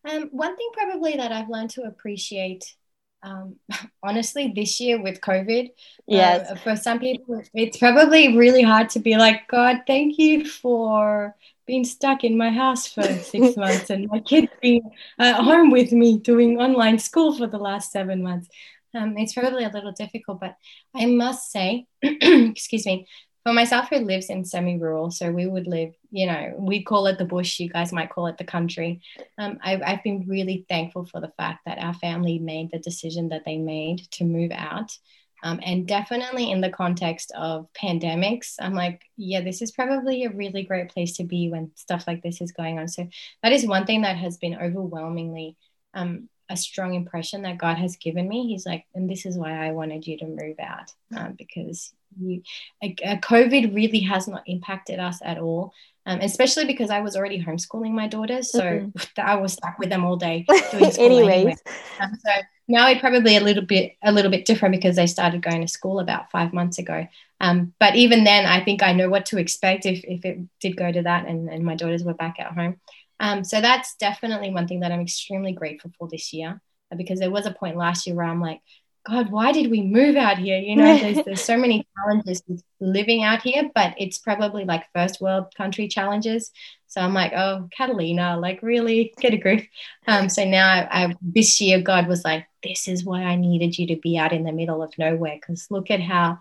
Um, 0.09 0.29
one 0.31 0.55
thing 0.55 0.69
probably 0.73 1.15
that 1.15 1.31
I've 1.31 1.49
learned 1.49 1.71
to 1.71 1.83
appreciate, 1.83 2.75
um, 3.23 3.55
honestly, 4.03 4.51
this 4.55 4.79
year 4.79 5.01
with 5.01 5.21
COVID, 5.21 5.69
Yes. 6.07 6.49
uh, 6.49 6.55
for 6.55 6.75
some 6.75 6.99
people, 6.99 7.41
it's 7.53 7.77
probably 7.77 8.35
really 8.35 8.63
hard 8.63 8.89
to 8.91 8.99
be 8.99 9.15
like, 9.17 9.47
God, 9.47 9.81
thank 9.85 10.17
you 10.17 10.45
for 10.45 11.35
being 11.67 11.83
stuck 11.85 12.23
in 12.23 12.35
my 12.37 12.49
house 12.49 12.87
for 12.87 13.03
six 13.03 13.55
months 13.63 13.91
and 13.91 14.07
my 14.07 14.19
kids 14.19 14.51
being 14.61 14.89
at 15.19 15.35
home 15.35 15.69
with 15.69 15.91
me 15.91 16.17
doing 16.17 16.59
online 16.59 16.97
school 16.97 17.37
for 17.37 17.45
the 17.45 17.59
last 17.59 17.91
seven 17.91 18.23
months. 18.23 18.49
Um, 18.95 19.17
it's 19.19 19.33
probably 19.33 19.65
a 19.65 19.69
little 19.69 19.91
difficult, 19.91 20.39
but 20.39 20.55
I 20.95 21.05
must 21.05 21.51
say, 21.51 21.85
excuse 22.01 22.87
me, 22.87 23.05
for 23.43 23.53
myself 23.53 23.89
who 23.89 23.97
lives 23.97 24.31
in 24.31 24.45
semi-rural, 24.45 25.11
so 25.11 25.31
we 25.31 25.45
would 25.45 25.67
live, 25.67 25.93
you 26.11 26.25
know, 26.27 26.53
we 26.57 26.83
call 26.83 27.07
it 27.07 27.17
the 27.17 27.25
bush, 27.25 27.59
you 27.59 27.69
guys 27.69 27.93
might 27.93 28.09
call 28.09 28.27
it 28.27 28.37
the 28.37 28.43
country. 28.43 29.01
Um, 29.37 29.59
I've, 29.63 29.81
I've 29.85 30.03
been 30.03 30.25
really 30.27 30.65
thankful 30.67 31.05
for 31.05 31.21
the 31.21 31.31
fact 31.37 31.65
that 31.65 31.79
our 31.79 31.93
family 31.93 32.39
made 32.39 32.71
the 32.71 32.79
decision 32.79 33.29
that 33.29 33.45
they 33.45 33.57
made 33.57 33.99
to 34.11 34.23
move 34.23 34.51
out. 34.51 34.97
Um, 35.41 35.59
and 35.63 35.87
definitely 35.87 36.51
in 36.51 36.61
the 36.61 36.69
context 36.69 37.31
of 37.35 37.67
pandemics, 37.73 38.55
I'm 38.59 38.73
like, 38.73 39.01
yeah, 39.15 39.41
this 39.41 39.61
is 39.61 39.71
probably 39.71 40.25
a 40.25 40.31
really 40.31 40.63
great 40.63 40.89
place 40.89 41.15
to 41.17 41.23
be 41.23 41.49
when 41.49 41.71
stuff 41.75 42.05
like 42.07 42.21
this 42.21 42.41
is 42.41 42.51
going 42.51 42.77
on. 42.77 42.87
So 42.87 43.07
that 43.41 43.53
is 43.53 43.65
one 43.65 43.85
thing 43.85 44.01
that 44.01 44.17
has 44.17 44.37
been 44.37 44.55
overwhelmingly 44.55 45.55
um, 45.93 46.27
a 46.49 46.57
strong 46.57 46.93
impression 46.93 47.43
that 47.43 47.57
God 47.57 47.77
has 47.77 47.95
given 47.95 48.27
me. 48.27 48.47
He's 48.47 48.65
like, 48.65 48.85
and 48.95 49.09
this 49.09 49.25
is 49.25 49.37
why 49.37 49.65
I 49.65 49.71
wanted 49.71 50.05
you 50.07 50.17
to 50.17 50.25
move 50.25 50.57
out 50.59 50.91
um, 51.15 51.35
because 51.37 51.93
you, 52.17 52.41
a, 52.83 52.95
a 53.03 53.17
COVID 53.17 53.73
really 53.75 53.99
has 54.01 54.27
not 54.27 54.43
impacted 54.47 54.99
us 54.99 55.19
at 55.23 55.37
all. 55.37 55.73
Um, 56.05 56.21
especially 56.21 56.65
because 56.65 56.89
I 56.89 57.01
was 57.01 57.15
already 57.15 57.43
homeschooling 57.43 57.91
my 57.91 58.07
daughters, 58.07 58.51
so 58.51 58.61
Mhm. 58.95 59.23
I 59.23 59.35
was 59.35 59.53
stuck 59.53 59.77
with 59.77 59.89
them 59.89 60.03
all 60.05 60.15
day 60.17 60.45
doing 60.71 60.91
school 60.91 61.05
anyway. 61.05 61.55
Um, 61.99 62.11
so 62.25 62.31
now 62.67 62.89
it's 62.89 63.01
probably 63.01 63.35
a 63.35 63.41
little 63.41 63.63
bit 63.65 63.93
a 64.01 64.11
little 64.11 64.31
bit 64.31 64.45
different 64.45 64.73
because 64.73 64.95
they 64.95 65.05
started 65.05 65.43
going 65.43 65.61
to 65.61 65.67
school 65.67 65.99
about 65.99 66.31
five 66.31 66.51
months 66.51 66.79
ago. 66.79 67.07
Um, 67.41 67.73
but 67.79 67.95
even 67.95 68.23
then, 68.23 68.45
I 68.45 68.63
think 68.63 68.81
I 68.81 68.93
know 68.93 69.09
what 69.09 69.27
to 69.27 69.37
expect 69.37 69.85
if, 69.85 70.03
if 70.03 70.25
it 70.25 70.39
did 70.59 70.75
go 70.77 70.91
to 70.91 71.03
that 71.03 71.27
and, 71.27 71.47
and 71.49 71.63
my 71.63 71.75
daughters 71.75 72.03
were 72.03 72.13
back 72.15 72.39
at 72.39 72.53
home. 72.53 72.79
Um, 73.19 73.43
so 73.43 73.61
that's 73.61 73.95
definitely 73.95 74.51
one 74.51 74.67
thing 74.67 74.79
that 74.79 74.91
I'm 74.91 75.01
extremely 75.01 75.51
grateful 75.51 75.91
for 75.97 76.07
this 76.09 76.33
year 76.33 76.61
uh, 76.91 76.95
because 76.95 77.19
there 77.19 77.31
was 77.31 77.45
a 77.45 77.51
point 77.51 77.77
last 77.77 78.07
year 78.07 78.15
where 78.15 78.25
I'm 78.25 78.41
like, 78.41 78.61
God, 79.09 79.31
why 79.31 79.51
did 79.51 79.71
we 79.71 79.81
move 79.81 80.15
out 80.15 80.37
here? 80.37 80.59
You 80.59 80.75
know, 80.75 80.97
there's, 80.97 81.17
there's 81.25 81.43
so 81.43 81.57
many 81.57 81.87
challenges 81.97 82.43
with 82.47 82.63
living 82.79 83.23
out 83.23 83.41
here, 83.41 83.69
but 83.73 83.95
it's 83.97 84.19
probably 84.19 84.65
like 84.65 84.85
first 84.93 85.19
world 85.19 85.53
country 85.55 85.87
challenges. 85.87 86.51
So 86.87 87.01
I'm 87.01 87.13
like, 87.13 87.33
oh, 87.33 87.67
Catalina, 87.75 88.39
like 88.39 88.61
really 88.61 89.13
get 89.19 89.33
a 89.33 89.37
grip. 89.37 89.65
Um, 90.07 90.29
so 90.29 90.43
now 90.43 90.67
I, 90.67 91.05
I, 91.05 91.15
this 91.21 91.59
year, 91.59 91.81
God 91.81 92.07
was 92.07 92.23
like, 92.23 92.47
this 92.63 92.87
is 92.87 93.03
why 93.03 93.23
I 93.23 93.35
needed 93.35 93.77
you 93.77 93.87
to 93.87 93.95
be 93.95 94.17
out 94.17 94.33
in 94.33 94.43
the 94.43 94.51
middle 94.51 94.83
of 94.83 94.97
nowhere. 94.97 95.35
Because 95.35 95.67
look 95.69 95.89
at 95.89 96.01
how 96.01 96.39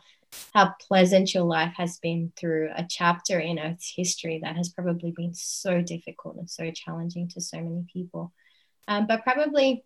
how 0.54 0.74
pleasant 0.86 1.32
your 1.32 1.44
life 1.44 1.72
has 1.76 1.98
been 1.98 2.32
through 2.36 2.70
a 2.76 2.86
chapter 2.88 3.38
in 3.38 3.58
Earth's 3.58 3.92
history 3.96 4.40
that 4.42 4.56
has 4.56 4.68
probably 4.68 5.10
been 5.10 5.32
so 5.32 5.80
difficult 5.80 6.36
and 6.36 6.50
so 6.50 6.70
challenging 6.70 7.28
to 7.28 7.40
so 7.40 7.56
many 7.56 7.86
people. 7.90 8.32
Um, 8.86 9.06
but 9.06 9.22
probably 9.22 9.84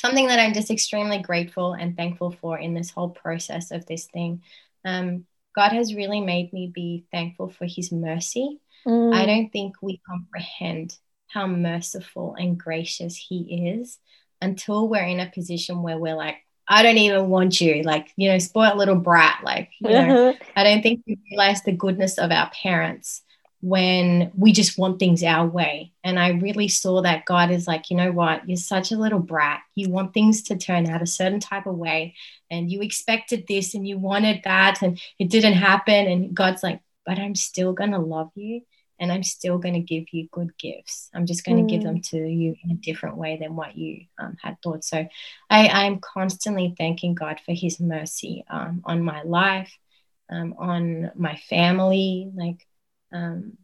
something 0.00 0.28
that 0.28 0.40
I'm 0.40 0.54
just 0.54 0.70
extremely 0.70 1.18
grateful 1.18 1.74
and 1.74 1.96
thankful 1.96 2.30
for 2.40 2.58
in 2.58 2.74
this 2.74 2.90
whole 2.90 3.10
process 3.10 3.70
of 3.70 3.84
this 3.86 4.06
thing. 4.06 4.42
Um, 4.84 5.26
God 5.54 5.72
has 5.72 5.94
really 5.94 6.20
made 6.20 6.52
me 6.52 6.70
be 6.72 7.04
thankful 7.12 7.50
for 7.50 7.66
His 7.66 7.92
mercy. 7.92 8.58
Mm. 8.86 9.14
I 9.14 9.26
don't 9.26 9.50
think 9.50 9.76
we 9.82 10.00
comprehend 10.08 10.96
how 11.26 11.46
merciful 11.46 12.34
and 12.38 12.58
gracious 12.58 13.16
He 13.16 13.72
is 13.76 13.98
until 14.40 14.88
we're 14.88 15.04
in 15.04 15.20
a 15.20 15.30
position 15.30 15.82
where 15.82 15.98
we're 15.98 16.16
like, 16.16 16.36
I 16.66 16.82
don't 16.82 16.98
even 16.98 17.28
want 17.28 17.60
you, 17.60 17.82
like, 17.82 18.12
you 18.16 18.30
know, 18.30 18.38
spoiled 18.38 18.78
little 18.78 18.94
brat. 18.94 19.40
Like, 19.44 19.70
you 19.80 19.90
know, 19.90 20.34
I 20.56 20.64
don't 20.64 20.82
think 20.82 21.02
we 21.06 21.18
realize 21.30 21.62
the 21.62 21.72
goodness 21.72 22.16
of 22.16 22.30
our 22.30 22.48
parents 22.50 23.22
when 23.62 24.30
we 24.36 24.52
just 24.52 24.78
want 24.78 24.98
things 24.98 25.22
our 25.22 25.46
way. 25.46 25.92
And 26.02 26.18
I 26.18 26.30
really 26.30 26.68
saw 26.68 27.02
that 27.02 27.26
God 27.26 27.50
is 27.50 27.66
like, 27.66 27.90
you 27.90 27.96
know 27.96 28.12
what, 28.12 28.48
you're 28.48 28.56
such 28.56 28.90
a 28.92 28.96
little 28.98 29.18
brat. 29.18 29.60
You 29.74 29.90
want 29.90 30.14
things 30.14 30.42
to 30.44 30.56
turn 30.56 30.88
out 30.88 31.02
a 31.02 31.06
certain 31.06 31.40
type 31.40 31.66
of 31.66 31.76
way, 31.76 32.14
and 32.50 32.70
you 32.70 32.80
expected 32.82 33.46
this 33.46 33.74
and 33.74 33.86
you 33.86 33.98
wanted 33.98 34.42
that, 34.44 34.82
and 34.82 35.00
it 35.18 35.28
didn't 35.30 35.54
happen. 35.54 36.06
And 36.06 36.34
God's 36.34 36.62
like, 36.62 36.80
but 37.06 37.18
I'm 37.18 37.34
still 37.34 37.72
going 37.72 37.92
to 37.92 37.98
love 37.98 38.30
you 38.34 38.62
and 38.98 39.10
I'm 39.10 39.22
still 39.22 39.58
going 39.58 39.74
to 39.74 39.80
give 39.80 40.04
you 40.12 40.28
good 40.30 40.56
gifts. 40.58 41.08
I'm 41.14 41.26
just 41.26 41.44
going 41.44 41.56
to 41.56 41.64
Mm. 41.64 41.68
give 41.68 41.82
them 41.82 42.02
to 42.02 42.18
you 42.18 42.54
in 42.62 42.70
a 42.70 42.74
different 42.74 43.16
way 43.16 43.38
than 43.38 43.56
what 43.56 43.76
you 43.76 44.04
um, 44.18 44.36
had 44.42 44.58
thought. 44.62 44.84
So 44.84 45.06
I, 45.48 45.68
I'm 45.68 46.00
constantly 46.00 46.74
thanking 46.76 47.14
God 47.14 47.40
for 47.44 47.52
his 47.52 47.80
mercy 47.80 48.44
um, 48.50 48.82
on 48.84 49.02
my 49.02 49.22
life, 49.22 49.72
um, 50.30 50.54
on 50.58 51.10
my 51.16 51.36
family. 51.48 52.30
Like, 52.34 52.66
um, 53.12 53.58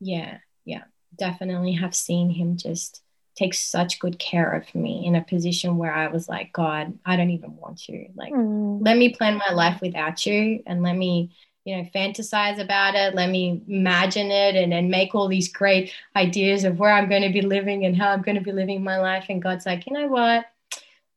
yeah, 0.00 0.38
yeah, 0.64 0.84
definitely 1.16 1.72
have 1.72 1.94
seen 1.94 2.30
him 2.30 2.56
just 2.56 3.02
take 3.36 3.54
such 3.54 3.98
good 4.00 4.18
care 4.18 4.50
of 4.50 4.74
me 4.74 5.06
in 5.06 5.14
a 5.14 5.22
position 5.22 5.78
where 5.78 5.92
I 5.92 6.08
was 6.08 6.28
like, 6.28 6.52
God, 6.52 6.98
I 7.06 7.16
don't 7.16 7.30
even 7.30 7.56
want 7.56 7.88
you. 7.88 8.08
Like, 8.14 8.32
Mm. 8.32 8.78
let 8.84 8.96
me 8.96 9.10
plan 9.14 9.36
my 9.36 9.52
life 9.52 9.80
without 9.80 10.24
you 10.26 10.62
and 10.66 10.82
let 10.82 10.96
me 10.96 11.30
you 11.66 11.76
know 11.76 11.86
fantasize 11.94 12.58
about 12.58 12.94
it 12.94 13.14
let 13.14 13.28
me 13.28 13.62
imagine 13.68 14.30
it 14.30 14.56
and 14.56 14.72
then 14.72 14.88
make 14.88 15.14
all 15.14 15.28
these 15.28 15.52
great 15.52 15.92
ideas 16.16 16.64
of 16.64 16.78
where 16.78 16.90
i'm 16.90 17.06
going 17.06 17.20
to 17.20 17.28
be 17.28 17.42
living 17.42 17.84
and 17.84 17.94
how 17.94 18.08
i'm 18.08 18.22
going 18.22 18.34
to 18.38 18.40
be 18.42 18.50
living 18.50 18.82
my 18.82 18.98
life 18.98 19.26
and 19.28 19.42
god's 19.42 19.66
like 19.66 19.86
you 19.86 19.92
know 19.92 20.06
what 20.06 20.46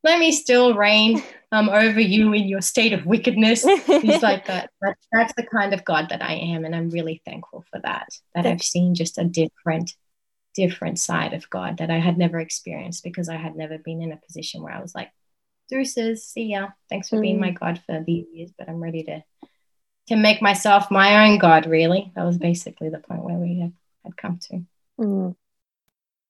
let 0.03 0.19
me 0.19 0.31
still 0.31 0.75
reign 0.75 1.21
um, 1.51 1.69
over 1.69 1.99
you 1.99 2.33
in 2.33 2.47
your 2.47 2.61
state 2.61 2.93
of 2.93 3.05
wickedness 3.05 3.63
he's 4.01 4.21
like 4.29 4.45
that 4.47 4.69
that's, 4.81 5.07
that's 5.11 5.33
the 5.35 5.43
kind 5.43 5.73
of 5.73 5.83
god 5.85 6.09
that 6.09 6.21
i 6.21 6.33
am 6.33 6.65
and 6.65 6.75
i'm 6.75 6.89
really 6.89 7.21
thankful 7.25 7.63
for 7.71 7.79
that 7.81 8.07
that 8.35 8.45
i've 8.45 8.61
seen 8.61 8.95
just 8.95 9.17
a 9.17 9.23
different 9.23 9.95
different 10.55 10.99
side 10.99 11.33
of 11.33 11.49
god 11.49 11.77
that 11.77 11.89
i 11.89 11.99
had 11.99 12.17
never 12.17 12.39
experienced 12.39 13.03
because 13.03 13.29
i 13.29 13.35
had 13.35 13.55
never 13.55 13.77
been 13.77 14.01
in 14.01 14.11
a 14.11 14.17
position 14.17 14.61
where 14.61 14.73
i 14.73 14.81
was 14.81 14.93
like 14.95 15.11
deuces 15.69 16.25
see 16.25 16.45
ya 16.51 16.67
thanks 16.89 17.09
for 17.09 17.19
being 17.21 17.37
Mm. 17.37 17.41
my 17.41 17.51
god 17.51 17.81
for 17.85 18.03
these 18.05 18.25
years 18.33 18.51
but 18.57 18.67
i'm 18.69 18.81
ready 18.83 19.03
to 19.03 19.23
to 20.07 20.15
make 20.15 20.41
myself 20.41 20.91
my 20.91 21.25
own 21.25 21.37
god 21.37 21.65
really 21.65 22.11
that 22.15 22.25
was 22.25 22.37
basically 22.37 22.89
the 22.89 22.99
point 22.99 23.23
where 23.23 23.37
we 23.37 23.59
had, 23.59 23.73
had 24.03 24.17
come 24.17 24.37
to 24.49 24.61
Mm. 24.99 25.35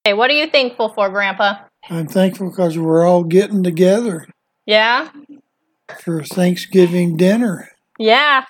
Hey, 0.06 0.14
what 0.14 0.30
are 0.30 0.34
you 0.34 0.48
thankful 0.50 0.88
for, 0.90 1.10
Grandpa? 1.10 1.66
I'm 1.90 2.08
thankful 2.08 2.50
because 2.50 2.78
we're 2.78 3.06
all 3.06 3.24
getting 3.24 3.64
together 3.64 4.28
Yeah? 4.66 5.10
for 6.00 6.24
Thanksgiving 6.24 7.18
dinner. 7.18 7.70
Yeah. 8.00 8.46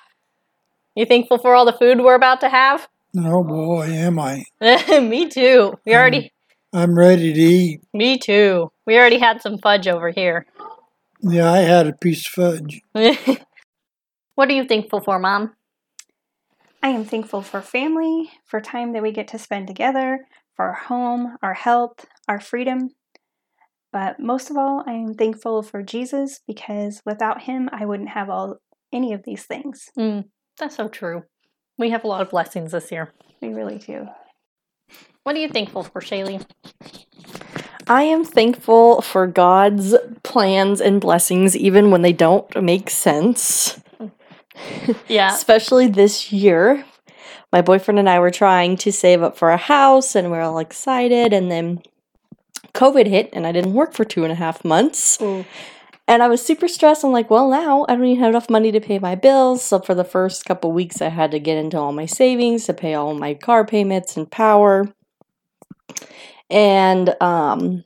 You 0.94 1.04
thankful 1.06 1.38
for 1.38 1.54
all 1.54 1.64
the 1.64 1.72
food 1.72 2.00
we're 2.00 2.14
about 2.14 2.40
to 2.40 2.48
have? 2.48 2.88
Oh 3.16 3.42
boy, 3.44 3.86
am 3.86 4.18
I. 4.18 4.44
me 5.00 5.28
too. 5.28 5.74
We 5.84 5.94
already 5.94 6.32
I'm 6.72 6.96
ready 6.96 7.32
to 7.32 7.40
eat. 7.40 7.80
me 7.92 8.18
too. 8.18 8.70
We 8.86 8.96
already 8.98 9.18
had 9.18 9.42
some 9.42 9.58
fudge 9.58 9.86
over 9.88 10.10
here. 10.10 10.46
Yeah, 11.20 11.50
I 11.50 11.58
had 11.58 11.86
a 11.86 11.92
piece 11.92 12.26
of 12.26 12.32
fudge. 12.32 12.82
what 14.34 14.48
are 14.48 14.52
you 14.52 14.64
thankful 14.64 15.00
for, 15.00 15.18
Mom? 15.18 15.54
I 16.82 16.88
am 16.88 17.04
thankful 17.04 17.42
for 17.42 17.62
family, 17.62 18.30
for 18.44 18.60
time 18.60 18.92
that 18.92 19.02
we 19.02 19.10
get 19.10 19.28
to 19.28 19.38
spend 19.38 19.66
together, 19.68 20.26
for 20.54 20.66
our 20.66 20.74
home, 20.74 21.36
our 21.42 21.54
health, 21.54 22.04
our 22.28 22.40
freedom. 22.40 22.90
But 23.94 24.18
most 24.18 24.50
of 24.50 24.56
all, 24.56 24.82
I 24.88 24.94
am 24.94 25.14
thankful 25.14 25.62
for 25.62 25.80
Jesus 25.80 26.40
because 26.48 27.00
without 27.06 27.42
him, 27.42 27.70
I 27.72 27.86
wouldn't 27.86 28.08
have 28.08 28.28
all 28.28 28.56
any 28.92 29.12
of 29.12 29.22
these 29.22 29.44
things. 29.44 29.88
Mm, 29.96 30.24
that's 30.58 30.74
so 30.74 30.88
true. 30.88 31.22
We 31.78 31.90
have 31.90 32.02
a 32.02 32.08
lot 32.08 32.20
of 32.20 32.30
blessings 32.30 32.72
this 32.72 32.90
year. 32.90 33.12
We 33.40 33.50
really 33.50 33.78
do. 33.78 34.08
What 35.22 35.36
are 35.36 35.38
you 35.38 35.48
thankful 35.48 35.84
for, 35.84 36.00
Shaylee? 36.00 36.44
I 37.86 38.02
am 38.02 38.24
thankful 38.24 39.00
for 39.00 39.28
God's 39.28 39.94
plans 40.24 40.80
and 40.80 41.00
blessings 41.00 41.56
even 41.56 41.92
when 41.92 42.02
they 42.02 42.12
don't 42.12 42.62
make 42.62 42.90
sense. 42.90 43.80
Yeah. 45.08 45.34
Especially 45.34 45.88
this 45.88 46.32
year. 46.32 46.84
My 47.52 47.60
boyfriend 47.60 47.98
and 47.98 48.08
I 48.08 48.20
were 48.20 48.30
trying 48.30 48.76
to 48.78 48.92
save 48.92 49.20
up 49.20 49.36
for 49.36 49.50
a 49.50 49.56
house 49.56 50.14
and 50.14 50.30
we 50.30 50.38
are 50.38 50.42
all 50.42 50.60
excited. 50.60 51.32
And 51.32 51.50
then 51.50 51.82
COVID 52.74 53.06
hit 53.06 53.30
and 53.32 53.46
I 53.46 53.52
didn't 53.52 53.72
work 53.72 53.94
for 53.94 54.04
two 54.04 54.24
and 54.24 54.32
a 54.32 54.36
half 54.36 54.64
months. 54.64 55.20
Ooh. 55.22 55.44
And 56.06 56.22
I 56.22 56.28
was 56.28 56.44
super 56.44 56.68
stressed. 56.68 57.02
I'm 57.02 57.12
like, 57.12 57.30
well, 57.30 57.48
now 57.48 57.86
I 57.88 57.94
don't 57.94 58.04
even 58.04 58.22
have 58.22 58.30
enough 58.30 58.50
money 58.50 58.70
to 58.72 58.80
pay 58.80 58.98
my 58.98 59.14
bills. 59.14 59.62
So 59.62 59.78
for 59.78 59.94
the 59.94 60.04
first 60.04 60.44
couple 60.44 60.70
weeks, 60.70 61.00
I 61.00 61.08
had 61.08 61.30
to 61.30 61.38
get 61.38 61.56
into 61.56 61.78
all 61.78 61.92
my 61.92 62.04
savings 62.04 62.66
to 62.66 62.74
pay 62.74 62.92
all 62.92 63.14
my 63.14 63.32
car 63.32 63.64
payments 63.64 64.16
and 64.16 64.30
power. 64.30 64.92
And 66.50 67.14
um, 67.22 67.84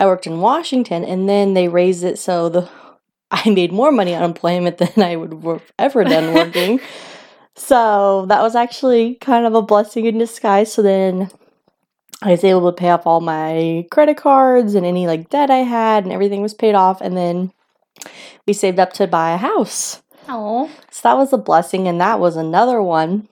I 0.00 0.06
worked 0.06 0.26
in 0.26 0.40
Washington, 0.40 1.04
and 1.04 1.28
then 1.28 1.54
they 1.54 1.68
raised 1.68 2.02
it 2.02 2.18
so 2.18 2.48
the 2.48 2.68
I 3.30 3.50
made 3.50 3.72
more 3.72 3.92
money 3.92 4.14
on 4.14 4.22
unemployment 4.22 4.78
than 4.78 5.04
I 5.04 5.14
would 5.14 5.44
have 5.44 5.72
ever 5.78 6.02
done 6.02 6.34
working. 6.34 6.80
so 7.56 8.26
that 8.26 8.42
was 8.42 8.56
actually 8.56 9.14
kind 9.16 9.46
of 9.46 9.54
a 9.54 9.62
blessing 9.62 10.06
in 10.06 10.18
disguise. 10.18 10.72
So 10.72 10.82
then 10.82 11.30
I 12.22 12.30
was 12.32 12.44
able 12.44 12.70
to 12.70 12.76
pay 12.76 12.90
off 12.90 13.06
all 13.06 13.20
my 13.20 13.86
credit 13.90 14.16
cards 14.16 14.74
and 14.74 14.84
any 14.84 15.06
like 15.06 15.30
debt 15.30 15.50
I 15.50 15.58
had, 15.58 16.04
and 16.04 16.12
everything 16.12 16.42
was 16.42 16.54
paid 16.54 16.74
off. 16.74 17.00
And 17.00 17.16
then 17.16 17.52
we 18.46 18.52
saved 18.52 18.78
up 18.78 18.92
to 18.94 19.06
buy 19.06 19.32
a 19.32 19.36
house. 19.36 20.02
Oh. 20.28 20.70
So 20.90 21.00
that 21.04 21.16
was 21.16 21.32
a 21.32 21.38
blessing, 21.38 21.86
and 21.86 22.00
that 22.00 22.20
was 22.20 22.36
another 22.36 22.82
one. 22.82 23.28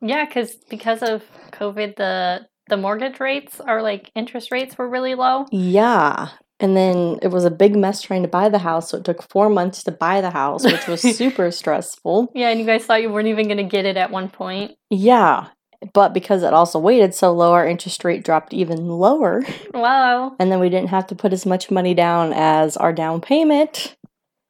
Yeah, 0.00 0.24
because 0.24 0.56
because 0.68 1.02
of 1.02 1.22
COVID, 1.52 1.96
the 1.96 2.46
the 2.68 2.76
mortgage 2.76 3.20
rates 3.20 3.60
are 3.60 3.82
like 3.82 4.10
interest 4.14 4.50
rates 4.50 4.78
were 4.78 4.88
really 4.88 5.14
low. 5.14 5.46
Yeah. 5.50 6.30
And 6.58 6.76
then 6.76 7.18
it 7.22 7.28
was 7.28 7.44
a 7.44 7.50
big 7.50 7.74
mess 7.74 8.02
trying 8.02 8.22
to 8.22 8.28
buy 8.28 8.48
the 8.48 8.60
house. 8.60 8.90
So 8.90 8.98
it 8.98 9.04
took 9.04 9.28
four 9.30 9.50
months 9.50 9.82
to 9.84 9.90
buy 9.90 10.20
the 10.20 10.30
house, 10.30 10.64
which 10.64 10.86
was 10.86 11.02
super 11.16 11.50
stressful. 11.50 12.30
Yeah, 12.34 12.50
and 12.50 12.60
you 12.60 12.66
guys 12.66 12.84
thought 12.84 13.02
you 13.02 13.10
weren't 13.10 13.28
even 13.28 13.46
going 13.46 13.56
to 13.56 13.64
get 13.64 13.84
it 13.84 13.96
at 13.96 14.12
one 14.12 14.28
point. 14.28 14.76
Yeah. 14.88 15.48
But 15.92 16.14
because 16.14 16.42
it 16.42 16.52
also 16.52 16.78
waited 16.78 17.14
so 17.14 17.32
low, 17.32 17.52
our 17.52 17.66
interest 17.66 18.04
rate 18.04 18.24
dropped 18.24 18.52
even 18.54 18.88
lower. 18.88 19.44
Wow. 19.74 20.36
And 20.38 20.52
then 20.52 20.60
we 20.60 20.68
didn't 20.68 20.90
have 20.90 21.06
to 21.08 21.14
put 21.14 21.32
as 21.32 21.46
much 21.46 21.70
money 21.70 21.94
down 21.94 22.32
as 22.32 22.76
our 22.76 22.92
down 22.92 23.20
payment. 23.20 23.96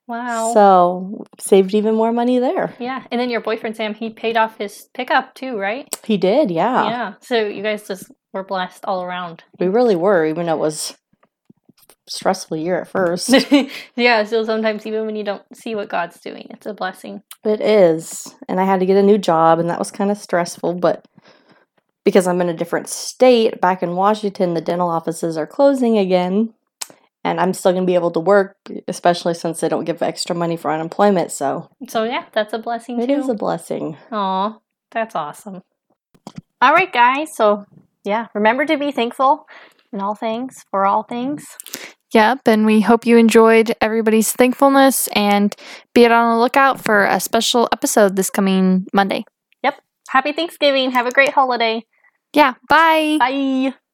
Wow. 0.09 0.53
So 0.53 1.25
saved 1.39 1.75
even 1.75 1.95
more 1.95 2.13
money 2.13 2.39
there. 2.39 2.75
yeah, 2.79 3.05
and 3.11 3.21
then 3.21 3.31
your 3.31 3.41
boyfriend 3.41 3.77
Sam, 3.77 3.95
he 3.95 4.11
paid 4.11 4.37
off 4.37 4.59
his 4.59 4.89
pickup 4.95 5.35
too, 5.35 5.57
right? 5.57 5.89
He 6.05 6.17
did, 6.17 6.51
yeah. 6.51 6.89
Yeah. 6.89 7.15
So 7.21 7.47
you 7.47 7.63
guys 7.63 7.87
just 7.87 8.11
were 8.33 8.45
blessed 8.45 8.85
all 8.85 9.03
around. 9.03 9.45
We 9.59 9.69
really 9.69 9.97
were, 9.97 10.27
even 10.27 10.47
though 10.47 10.55
it 10.55 10.59
was 10.59 10.97
stressful 12.09 12.57
year 12.57 12.81
at 12.81 12.89
first. 12.89 13.33
yeah, 13.97 14.25
so 14.25 14.45
sometimes 14.45 14.87
even 14.87 15.07
when 15.07 15.17
you 15.17 15.25
don't 15.25 15.45
see 15.55 15.75
what 15.75 15.89
God's 15.89 16.21
doing, 16.21 16.47
it's 16.51 16.67
a 16.67 16.75
blessing. 16.75 17.23
It 17.45 17.61
is. 17.61 18.35
And 18.49 18.61
I 18.61 18.65
had 18.65 18.81
to 18.81 18.87
get 18.87 18.97
a 18.97 19.03
new 19.03 19.19
job, 19.19 19.59
and 19.59 19.71
that 19.71 19.79
was 19.79 19.91
kind 19.91 20.11
of 20.11 20.19
stressful. 20.19 20.75
But 20.75 21.07
because 22.05 22.27
I'm 22.27 22.41
in 22.41 22.49
a 22.49 22.55
different 22.55 22.89
state, 22.89 23.61
back 23.61 23.83
in 23.83 23.95
Washington, 23.97 24.55
the 24.55 24.61
dental 24.61 24.89
offices 24.89 25.37
are 25.37 25.47
closing 25.47 25.99
again. 25.99 26.55
And 27.25 27.39
I'm 27.39 27.53
still 27.53 27.71
going 27.71 27.85
to 27.85 27.87
be 27.87 27.95
able 27.95 28.11
to 28.13 28.21
work, 28.21 28.57
especially 28.89 29.35
since 29.35 29.61
they 29.61 29.69
don't 29.69 29.85
give 29.85 30.03
extra 30.03 30.35
money 30.35 30.57
for 30.57 30.73
unemployment. 30.73 31.31
So 31.31 31.71
So 31.89 32.03
yeah, 32.03 32.25
that's 32.33 32.53
a 32.53 32.59
blessing 32.59 33.01
it 33.01 33.07
too. 33.07 33.13
is 33.13 33.29
a 33.29 33.35
blessing. 33.35 33.97
Aw, 34.11 34.59
that's 34.91 35.15
awesome. 35.15 35.63
All 36.61 36.73
right, 36.75 36.93
guys. 36.93 37.29
So 37.37 37.65
yeah, 38.03 38.27
remember 38.35 38.67
to 38.67 38.77
be 38.77 38.91
thankful 38.91 39.47
in 39.93 40.01
all 40.01 40.17
things, 40.17 40.65
for 40.73 40.85
all 40.85 41.05
things. 41.05 41.45
Yep, 42.13 42.41
and 42.47 42.67
we 42.67 42.81
hope 42.81 43.07
you 43.07 43.17
enjoyed 43.17 43.73
everybody's 43.81 44.33
thankfulness 44.33 45.09
and 45.15 45.55
be 45.95 46.05
on 46.05 46.35
the 46.37 46.41
lookout 46.41 46.81
for 46.81 47.05
a 47.07 47.21
special 47.21 47.69
episode 47.73 48.17
this 48.17 48.29
coming 48.31 48.85
Monday. 48.93 49.25
Yep. 49.63 49.81
Happy 50.09 50.33
Thanksgiving. 50.33 50.91
Have 50.91 51.07
a 51.07 51.11
great 51.13 51.31
holiday. 51.31 51.85
Yeah, 52.33 52.55
bye. 52.69 53.19
Bye. 53.19 53.75